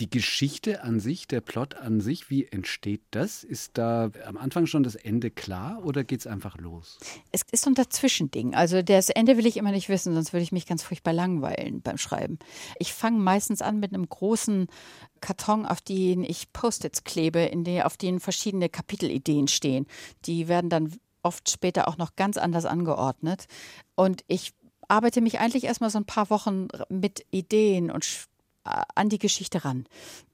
[0.00, 3.44] Die Geschichte an sich, der Plot an sich, wie entsteht das?
[3.44, 6.98] Ist da am Anfang schon das Ende klar oder geht es einfach los?
[7.32, 8.54] Es ist so ein Dazwischending.
[8.54, 11.82] Also das Ende will ich immer nicht wissen, sonst würde ich mich ganz furchtbar langweilen
[11.82, 12.38] beim Schreiben.
[12.78, 14.68] Ich fange meistens an mit einem großen
[15.20, 19.86] Karton, auf den ich Post-its klebe, in der, auf denen verschiedene Kapitelideen stehen.
[20.24, 23.48] Die werden dann oft später auch noch ganz anders angeordnet.
[23.96, 24.54] Und ich
[24.88, 28.06] arbeite mich eigentlich erstmal so ein paar Wochen mit Ideen und
[28.64, 29.86] an die Geschichte ran.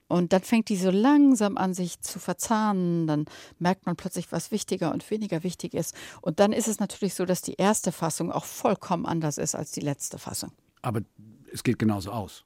[0.08, 3.06] Und dann fängt die so langsam an, sich zu verzahnen.
[3.06, 3.26] Dann
[3.58, 5.94] merkt man plötzlich, was wichtiger und weniger wichtig ist.
[6.20, 9.72] Und dann ist es natürlich so, dass die erste Fassung auch vollkommen anders ist als
[9.72, 10.52] die letzte Fassung.
[10.82, 11.00] Aber
[11.52, 12.44] es geht genauso aus.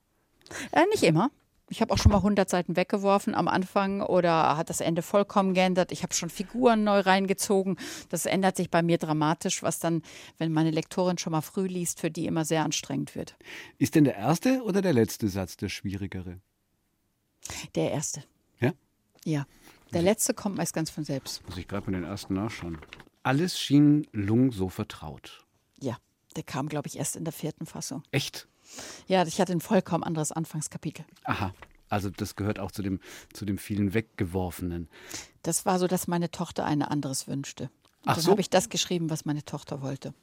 [0.72, 1.30] Äh, nicht immer.
[1.70, 5.54] Ich habe auch schon mal 100 Seiten weggeworfen am Anfang oder hat das Ende vollkommen
[5.54, 5.92] geändert.
[5.92, 7.78] Ich habe schon Figuren neu reingezogen.
[8.08, 10.02] Das ändert sich bei mir dramatisch, was dann,
[10.36, 13.36] wenn meine Lektorin schon mal früh liest, für die immer sehr anstrengend wird.
[13.78, 16.40] Ist denn der erste oder der letzte Satz der schwierigere?
[17.76, 18.24] Der erste.
[18.58, 18.72] Ja?
[19.24, 19.46] Ja.
[19.92, 21.46] Der letzte kommt meist ganz von selbst.
[21.46, 22.78] Muss ich gerade mal den ersten nachschauen.
[23.22, 25.46] Alles schien Lung so vertraut.
[25.80, 25.96] Ja,
[26.34, 28.02] der kam, glaube ich, erst in der vierten Fassung.
[28.10, 28.48] Echt?
[29.06, 31.04] Ja, ich hatte ein vollkommen anderes Anfangskapitel.
[31.24, 31.54] Aha.
[31.88, 33.00] Also das gehört auch zu dem,
[33.32, 34.88] zu dem vielen Weggeworfenen.
[35.42, 37.64] Das war so, dass meine Tochter ein anderes wünschte.
[37.64, 37.70] Und
[38.06, 38.30] Ach dann so.
[38.30, 40.14] habe ich das geschrieben, was meine Tochter wollte.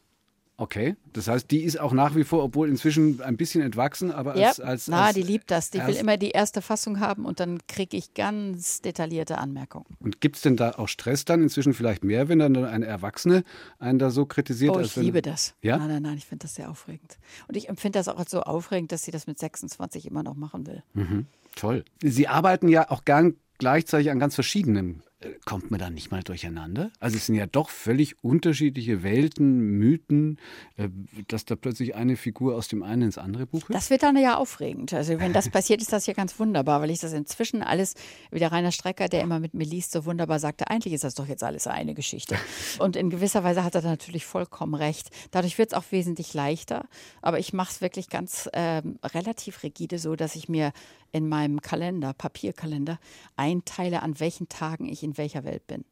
[0.59, 0.95] Okay.
[1.13, 4.47] Das heißt, die ist auch nach wie vor, obwohl inzwischen ein bisschen entwachsen, aber Ja,
[4.47, 5.69] als, als, na, als die liebt das.
[5.69, 9.85] Die will immer die erste Fassung haben und dann kriege ich ganz detaillierte Anmerkungen.
[9.99, 13.43] Und gibt es denn da auch Stress dann inzwischen vielleicht mehr, wenn dann eine Erwachsene
[13.77, 14.75] einen da so kritisiert?
[14.75, 15.53] Oh, als ich wenn, liebe das.
[15.61, 15.77] Ja?
[15.77, 17.17] Nein, nein, nein, ich finde das sehr aufregend.
[17.47, 20.35] Und ich empfinde das auch als so aufregend, dass sie das mit 26 immer noch
[20.35, 20.81] machen will.
[20.95, 21.27] Mhm.
[21.55, 21.85] Toll.
[22.01, 25.03] Sie arbeiten ja auch gern gleichzeitig an ganz verschiedenen.
[25.45, 26.91] Kommt man da nicht mal durcheinander?
[26.99, 30.37] Also es sind ja doch völlig unterschiedliche Welten, Mythen,
[30.75, 30.89] äh,
[31.27, 33.73] dass da plötzlich eine Figur aus dem einen ins andere Buch hüpft.
[33.73, 34.93] Das wird dann ja aufregend.
[34.93, 37.95] Also wenn das passiert, ist das ja ganz wunderbar, weil ich das inzwischen alles,
[38.29, 41.15] wie der Rainer Strecker, der immer mit mir liest, so wunderbar sagte, eigentlich ist das
[41.15, 42.35] doch jetzt alles eine Geschichte.
[42.77, 45.09] Und in gewisser Weise hat er da natürlich vollkommen recht.
[45.31, 46.87] Dadurch wird es auch wesentlich leichter.
[47.23, 50.73] Aber ich mache es wirklich ganz ähm, relativ rigide so, dass ich mir
[51.11, 52.99] in meinem Kalender, Papierkalender,
[53.35, 55.85] einteile, an welchen Tagen ich in welcher Welt bin.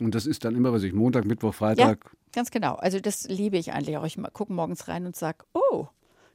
[0.00, 2.10] Und das ist dann immer, was ich, Montag, Mittwoch, Freitag.
[2.32, 2.74] Ganz genau.
[2.74, 4.04] Also das liebe ich eigentlich auch.
[4.04, 5.86] Ich gucke morgens rein und sage, oh,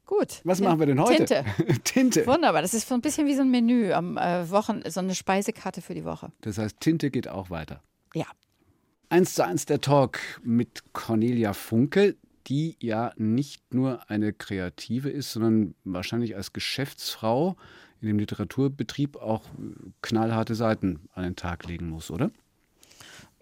[0.05, 0.41] gut.
[0.43, 1.25] Was machen wir denn heute?
[1.25, 1.45] Tinte.
[1.83, 2.27] Tinte.
[2.27, 2.61] Wunderbar.
[2.61, 5.81] Das ist so ein bisschen wie so ein Menü am äh, Wochen, so eine Speisekarte
[5.81, 6.31] für die Woche.
[6.41, 7.81] Das heißt, Tinte geht auch weiter.
[8.13, 8.25] Ja.
[9.09, 12.15] Eins zu eins der Talk mit Cornelia Funke,
[12.47, 17.57] die ja nicht nur eine Kreative ist, sondern wahrscheinlich als Geschäftsfrau
[18.01, 19.43] in dem Literaturbetrieb auch
[20.01, 22.31] knallharte Seiten an den Tag legen muss, oder?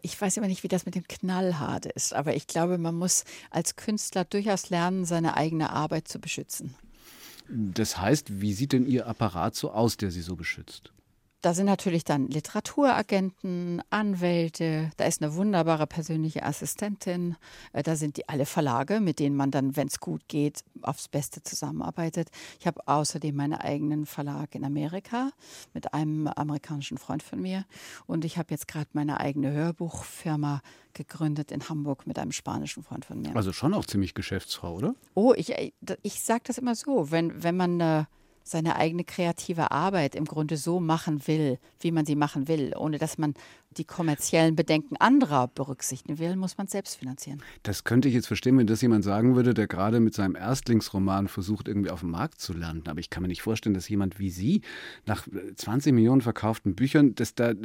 [0.01, 3.23] Ich weiß immer nicht, wie das mit dem Knallhart ist, aber ich glaube, man muss
[3.49, 6.75] als Künstler durchaus lernen, seine eigene Arbeit zu beschützen.
[7.49, 10.91] Das heißt, wie sieht denn Ihr Apparat so aus, der Sie so beschützt?
[11.45, 17.35] Da sind natürlich dann Literaturagenten, Anwälte, da ist eine wunderbare persönliche Assistentin,
[17.71, 21.07] äh, da sind die alle Verlage, mit denen man dann, wenn es gut geht, aufs
[21.07, 22.29] Beste zusammenarbeitet.
[22.59, 25.29] Ich habe außerdem meinen eigenen Verlag in Amerika
[25.75, 27.65] mit einem amerikanischen Freund von mir
[28.07, 33.05] und ich habe jetzt gerade meine eigene Hörbuchfirma gegründet in Hamburg mit einem spanischen Freund
[33.05, 33.35] von mir.
[33.35, 34.95] Also schon auch ziemlich Geschäftsfrau, oder?
[35.13, 35.53] Oh, ich,
[36.01, 38.05] ich sage das immer so, wenn, wenn man äh,
[38.47, 42.99] seine eigene kreative Arbeit im Grunde so machen will, wie man sie machen will, ohne
[42.99, 43.33] dass man
[43.77, 47.41] die kommerziellen Bedenken anderer berücksichtigen will, muss man es selbst finanzieren.
[47.63, 51.27] Das könnte ich jetzt verstehen, wenn das jemand sagen würde, der gerade mit seinem Erstlingsroman
[51.27, 52.89] versucht, irgendwie auf dem Markt zu landen.
[52.89, 54.61] Aber ich kann mir nicht vorstellen, dass jemand wie Sie
[55.05, 57.55] nach äh, 20 Millionen verkauften Büchern, dass da äh,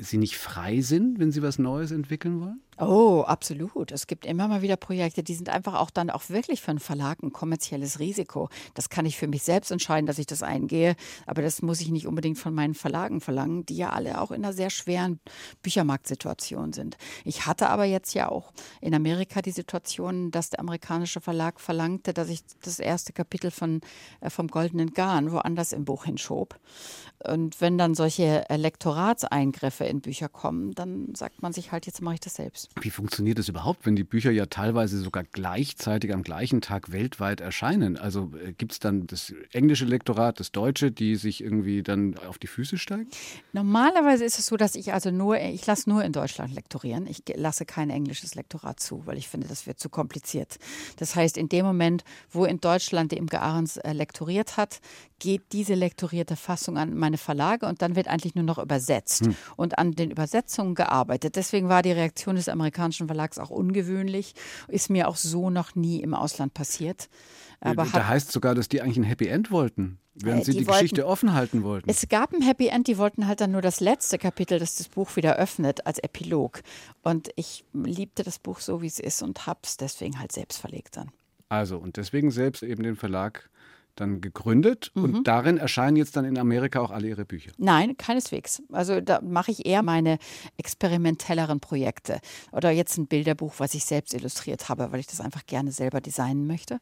[0.00, 2.60] Sie nicht frei sind, wenn Sie was Neues entwickeln wollen?
[2.80, 3.92] Oh, absolut.
[3.92, 6.80] Es gibt immer mal wieder Projekte, die sind einfach auch dann auch wirklich für einen
[6.80, 8.48] Verlag ein kommerzielles Risiko.
[8.72, 10.96] Das kann ich für mich selbst entscheiden, dass ich das eingehe,
[11.26, 14.42] aber das muss ich nicht unbedingt von meinen Verlagen verlangen, die ja alle auch in
[14.42, 15.20] einer sehr schweren
[15.62, 16.96] Büchermarktsituation sind.
[17.24, 22.12] Ich hatte aber jetzt ja auch in Amerika die Situation, dass der amerikanische Verlag verlangte,
[22.12, 23.80] dass ich das erste Kapitel von,
[24.20, 26.58] äh, vom Goldenen Garn woanders im Buch hinschob.
[27.22, 32.14] Und wenn dann solche Lektoratseingriffe in Bücher kommen, dann sagt man sich halt, jetzt mache
[32.14, 32.70] ich das selbst.
[32.80, 37.40] Wie funktioniert das überhaupt, wenn die Bücher ja teilweise sogar gleichzeitig am gleichen Tag weltweit
[37.40, 37.98] erscheinen?
[37.98, 42.38] Also äh, gibt es dann das englische Lektorat, das deutsche, die sich irgendwie dann auf
[42.38, 43.08] die Füße steigen?
[43.52, 47.06] Normalerweise ist es so, dass ich also nur, ich lasse nur in Deutschland lektorieren.
[47.06, 50.58] Ich lasse kein englisches Lektorat zu, weil ich finde, das wird zu kompliziert.
[50.96, 54.80] Das heißt, in dem Moment, wo in Deutschland die Imke Ahrens äh, lektoriert hat,
[55.18, 59.78] geht diese lektorierte Fassung an meine Verlage und dann wird eigentlich nur noch übersetzt und
[59.78, 61.36] an den Übersetzungen gearbeitet.
[61.36, 64.34] Deswegen war die Reaktion des amerikanischen Verlags auch ungewöhnlich,
[64.68, 67.08] ist mir auch so noch nie im Ausland passiert.
[67.60, 70.58] Aber da heißt sogar, dass die eigentlich ein Happy End wollten, während Äh, sie die
[70.60, 71.88] die, wollten- Geschichte offen halten wollten.
[71.88, 74.88] Es gab ein Happy End, die wollten halt dann nur das letzte Kapitel, das das
[74.88, 76.62] Buch wieder öffnet, als Epilog.
[77.02, 80.96] Und ich liebte das Buch so, wie es ist und hab's deswegen halt selbst verlegt
[80.96, 81.10] dann.
[81.48, 83.48] Also, und deswegen selbst eben den Verlag
[83.96, 85.04] dann gegründet Mhm.
[85.04, 87.52] und darin erscheinen jetzt dann in Amerika auch alle ihre Bücher.
[87.58, 88.62] Nein, keineswegs.
[88.72, 90.18] Also da mache ich eher meine
[90.56, 92.20] experimentelleren Projekte.
[92.52, 96.00] Oder jetzt ein Bilderbuch, was ich selbst illustriert habe, weil ich das einfach gerne selber
[96.00, 96.78] designen möchte.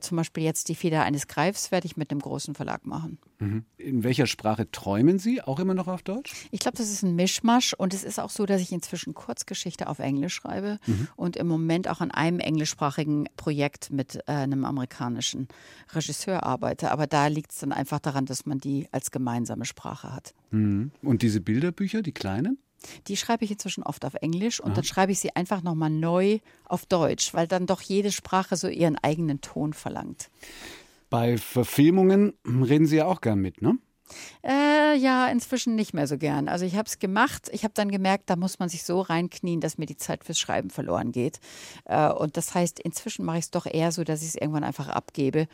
[0.00, 3.18] Zum Beispiel jetzt die Feder eines Greifs werde ich mit einem großen Verlag machen.
[3.38, 3.64] Mhm.
[3.76, 5.40] In welcher Sprache träumen Sie?
[5.40, 6.32] Auch immer noch auf Deutsch?
[6.50, 9.88] Ich glaube, das ist ein Mischmasch und es ist auch so, dass ich inzwischen Kurzgeschichte
[9.88, 10.78] auf Englisch schreibe
[11.16, 15.48] und im Moment auch an einem englischsprachigen Projekt mit äh, einem amerikanischen
[15.92, 16.90] Regisseur arbeite.
[16.90, 20.34] Aber da liegt es dann einfach daran, dass man die als gemeinsame Sprache hat.
[20.50, 20.90] Mhm.
[21.02, 22.58] Und diese Bilderbücher, die kleinen?
[23.08, 26.38] Die schreibe ich inzwischen oft auf Englisch und dann schreibe ich sie einfach nochmal neu
[26.64, 30.30] auf Deutsch, weil dann doch jede Sprache so ihren eigenen Ton verlangt.
[31.10, 33.78] Bei Verfilmungen reden Sie ja auch gern mit, ne?
[34.42, 36.48] Äh, ja, inzwischen nicht mehr so gern.
[36.48, 37.48] Also ich habe es gemacht.
[37.52, 40.38] Ich habe dann gemerkt, da muss man sich so reinknien, dass mir die Zeit fürs
[40.38, 41.40] Schreiben verloren geht.
[41.84, 44.64] Äh, und das heißt, inzwischen mache ich es doch eher so, dass ich es irgendwann
[44.64, 45.46] einfach abgebe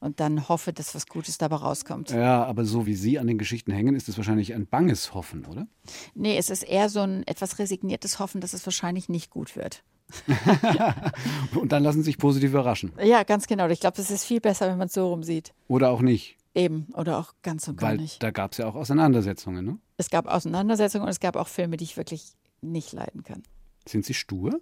[0.00, 2.10] und dann hoffe, dass was Gutes dabei rauskommt.
[2.10, 5.44] Ja, aber so wie Sie an den Geschichten hängen, ist es wahrscheinlich ein banges Hoffen,
[5.46, 5.66] oder?
[6.14, 9.82] Nee, es ist eher so ein etwas resigniertes Hoffen, dass es wahrscheinlich nicht gut wird.
[11.54, 12.92] und dann lassen sich positiv überraschen.
[13.02, 13.68] Ja, ganz genau.
[13.68, 15.52] Ich glaube, es ist viel besser, wenn man es so rum sieht.
[15.68, 16.36] Oder auch nicht.
[16.54, 18.22] Eben, oder auch ganz und gar Weil nicht.
[18.22, 19.78] da gab es ja auch Auseinandersetzungen, ne?
[19.98, 23.42] Es gab Auseinandersetzungen und es gab auch Filme, die ich wirklich nicht leiden kann.
[23.86, 24.60] Sind Sie stur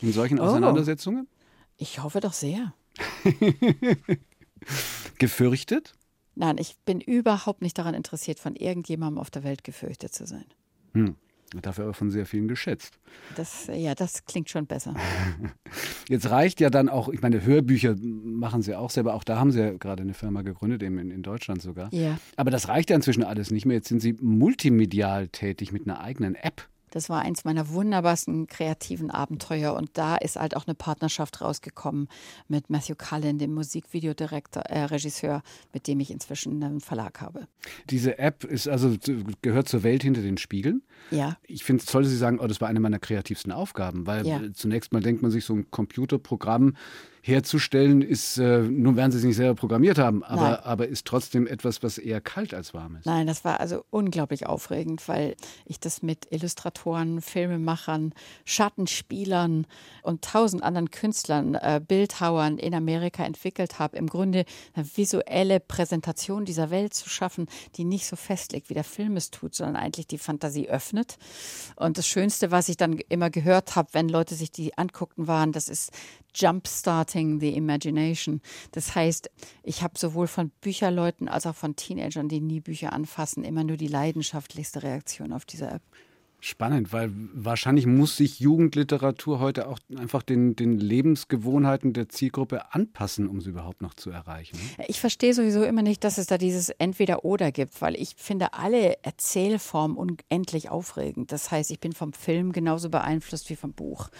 [0.00, 0.44] in solchen Oh.
[0.44, 1.28] Auseinandersetzungen?
[1.76, 2.72] Ich hoffe doch sehr.
[5.18, 5.94] Gefürchtet?
[6.34, 10.46] Nein, ich bin überhaupt nicht daran interessiert, von irgendjemandem auf der Welt gefürchtet zu sein.
[10.94, 11.16] Hm.
[11.62, 12.98] Dafür aber von sehr vielen geschätzt.
[13.36, 14.94] Das, ja, das klingt schon besser.
[16.08, 19.52] Jetzt reicht ja dann auch, ich meine, Hörbücher machen Sie auch selber, auch da haben
[19.52, 21.92] Sie ja gerade eine Firma gegründet, eben in, in Deutschland sogar.
[21.92, 22.18] Ja.
[22.36, 23.76] Aber das reicht ja inzwischen alles nicht mehr.
[23.76, 26.68] Jetzt sind Sie multimedial tätig mit einer eigenen App.
[26.94, 32.08] Das war eins meiner wunderbarsten kreativen Abenteuer und da ist halt auch eine Partnerschaft rausgekommen
[32.46, 35.42] mit Matthew Cullen, dem Musikvideodirektor, äh, Regisseur,
[35.72, 37.48] mit dem ich inzwischen einen Verlag habe.
[37.90, 38.96] Diese App ist also
[39.42, 40.82] gehört zur Welt hinter den Spiegeln.
[41.10, 41.36] Ja.
[41.42, 44.24] Ich finde es toll, dass Sie sagen, oh, das war eine meiner kreativsten Aufgaben, weil
[44.24, 44.40] Ja.
[44.54, 46.76] zunächst mal denkt man sich, so ein Computerprogramm
[47.26, 50.30] herzustellen, ist, äh, nun werden Sie es nicht selber programmiert haben, Nein.
[50.30, 53.06] aber, aber ist trotzdem etwas, was eher kalt als warm ist.
[53.06, 58.12] Nein, das war also unglaublich aufregend, weil ich das mit Illustratoren, Filmemachern,
[58.44, 59.66] Schattenspielern
[60.02, 63.96] und tausend anderen Künstlern, äh, Bildhauern in Amerika entwickelt habe.
[63.96, 64.44] Im Grunde
[64.74, 67.46] eine visuelle Präsentation dieser Welt zu schaffen,
[67.76, 71.16] die nicht so festlegt, wie der Film es tut, sondern eigentlich die Fantasie öffnet.
[71.76, 75.52] Und das Schönste, was ich dann immer gehört habe, wenn Leute sich die anguckten, waren,
[75.52, 75.90] das ist
[77.14, 78.40] Jumpstarting the Imagination.
[78.72, 79.30] Das heißt,
[79.62, 83.76] ich habe sowohl von Bücherleuten als auch von Teenagern, die nie Bücher anfassen, immer nur
[83.76, 85.82] die leidenschaftlichste Reaktion auf diese App.
[86.46, 93.28] Spannend, weil wahrscheinlich muss sich Jugendliteratur heute auch einfach den, den Lebensgewohnheiten der Zielgruppe anpassen,
[93.28, 94.58] um sie überhaupt noch zu erreichen.
[94.76, 94.84] ne?
[94.88, 99.02] Ich verstehe sowieso immer nicht, dass es da dieses Entweder-Oder gibt, weil ich finde alle
[99.02, 101.32] Erzählformen unendlich aufregend.
[101.32, 104.10] Das heißt, ich bin vom Film genauso beeinflusst wie vom Buch.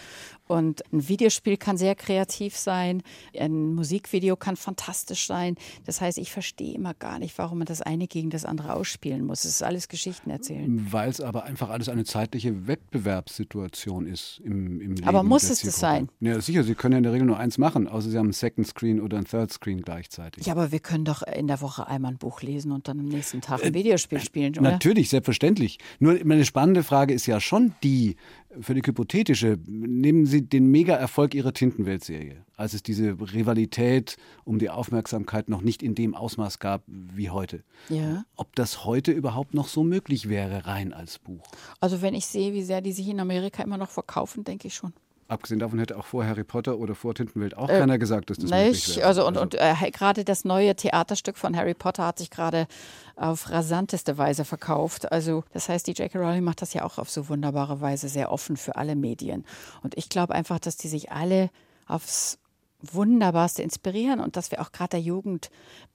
[0.47, 3.03] Und ein Videospiel kann sehr kreativ sein,
[3.37, 5.57] ein Musikvideo kann fantastisch sein.
[5.85, 9.25] Das heißt, ich verstehe immer gar nicht, warum man das eine gegen das andere ausspielen
[9.25, 9.45] muss.
[9.45, 10.87] Es ist alles Geschichten erzählen.
[10.91, 15.05] Weil es aber einfach alles eine zeitliche Wettbewerbssituation ist im, im Leben.
[15.05, 16.13] Aber muss es das Zielgruppe.
[16.21, 18.33] Ja, sicher, Sie können ja in der Regel nur eins machen, außer Sie haben einen
[18.33, 20.45] Second Screen oder einen Third Screen gleichzeitig.
[20.45, 23.07] Ja, aber wir können doch in der Woche einmal ein Buch lesen und dann am
[23.07, 24.61] nächsten Tag ein Videospiel spielen, oder?
[24.61, 25.77] Natürlich, selbstverständlich.
[25.99, 28.15] Nur meine spannende Frage ist ja schon die,
[28.61, 29.57] völlig hypothetische.
[29.65, 35.83] Nehmen Sie den Mega-Erfolg Ihrer Tintenwelt-Serie, als es diese Rivalität um die Aufmerksamkeit noch nicht
[35.83, 37.63] in dem Ausmaß gab wie heute.
[37.89, 38.25] Ja.
[38.35, 41.43] Ob das heute überhaupt noch so möglich wäre, rein als Buch?
[41.79, 44.75] Also wenn ich sehe, wie sehr die sich in Amerika immer noch verkaufen, denke ich
[44.75, 44.93] schon.
[45.27, 48.51] Abgesehen davon hätte auch vor Harry Potter oder vor Tintenwelt auch keiner gesagt, dass das
[48.51, 48.97] möglich Nicht?
[48.97, 49.07] wäre.
[49.07, 52.67] Also und, und äh, gerade das neue Theaterstück von Harry Potter hat sich gerade
[53.15, 55.11] auf rasanteste Weise verkauft.
[55.11, 56.19] Also das heißt, die J.K.
[56.19, 59.45] Rowling macht das ja auch auf so wunderbare Weise sehr offen für alle Medien.
[59.81, 61.49] Und ich glaube einfach, dass die sich alle
[61.87, 62.37] aufs
[62.81, 65.49] Wunderbarste inspirieren und dass wir auch gerade der Jugend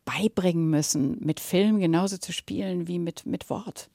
[0.05, 3.91] beibringen müssen, mit Film genauso zu spielen wie mit, mit Wort.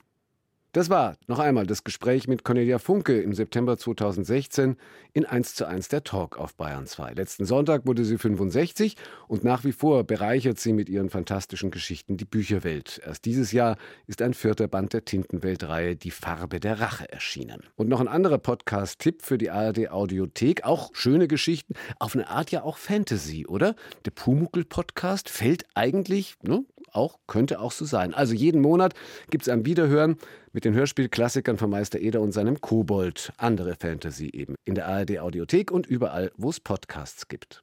[0.76, 4.76] Das war noch einmal das Gespräch mit Cornelia Funke im September 2016
[5.14, 7.14] in 1 zu 1 der Talk auf Bayern 2.
[7.14, 8.98] Letzten Sonntag wurde sie 65
[9.30, 13.00] und nach wie vor bereichert sie mit ihren fantastischen Geschichten die Bücherwelt.
[13.06, 17.62] Erst dieses Jahr ist ein vierter Band der Tintenweltreihe Die Farbe der Rache erschienen.
[17.78, 22.52] Und noch ein anderer Podcast-Tipp für die ARD Audiothek, auch schöne Geschichten, auf eine Art
[22.52, 23.78] ja auch Fantasy, oder?
[24.04, 26.66] Der Pumuckel-Podcast fällt eigentlich, ne,
[26.96, 28.14] auch, könnte auch so sein.
[28.14, 28.94] Also jeden Monat
[29.30, 30.18] gibt es ein Wiederhören
[30.54, 33.34] mit den Hörspielklassikern von Meister Eder und seinem Kobold.
[33.38, 34.56] Andere Fantasy eben.
[34.64, 37.62] In der ARD Audiothek und überall, wo es Podcasts gibt.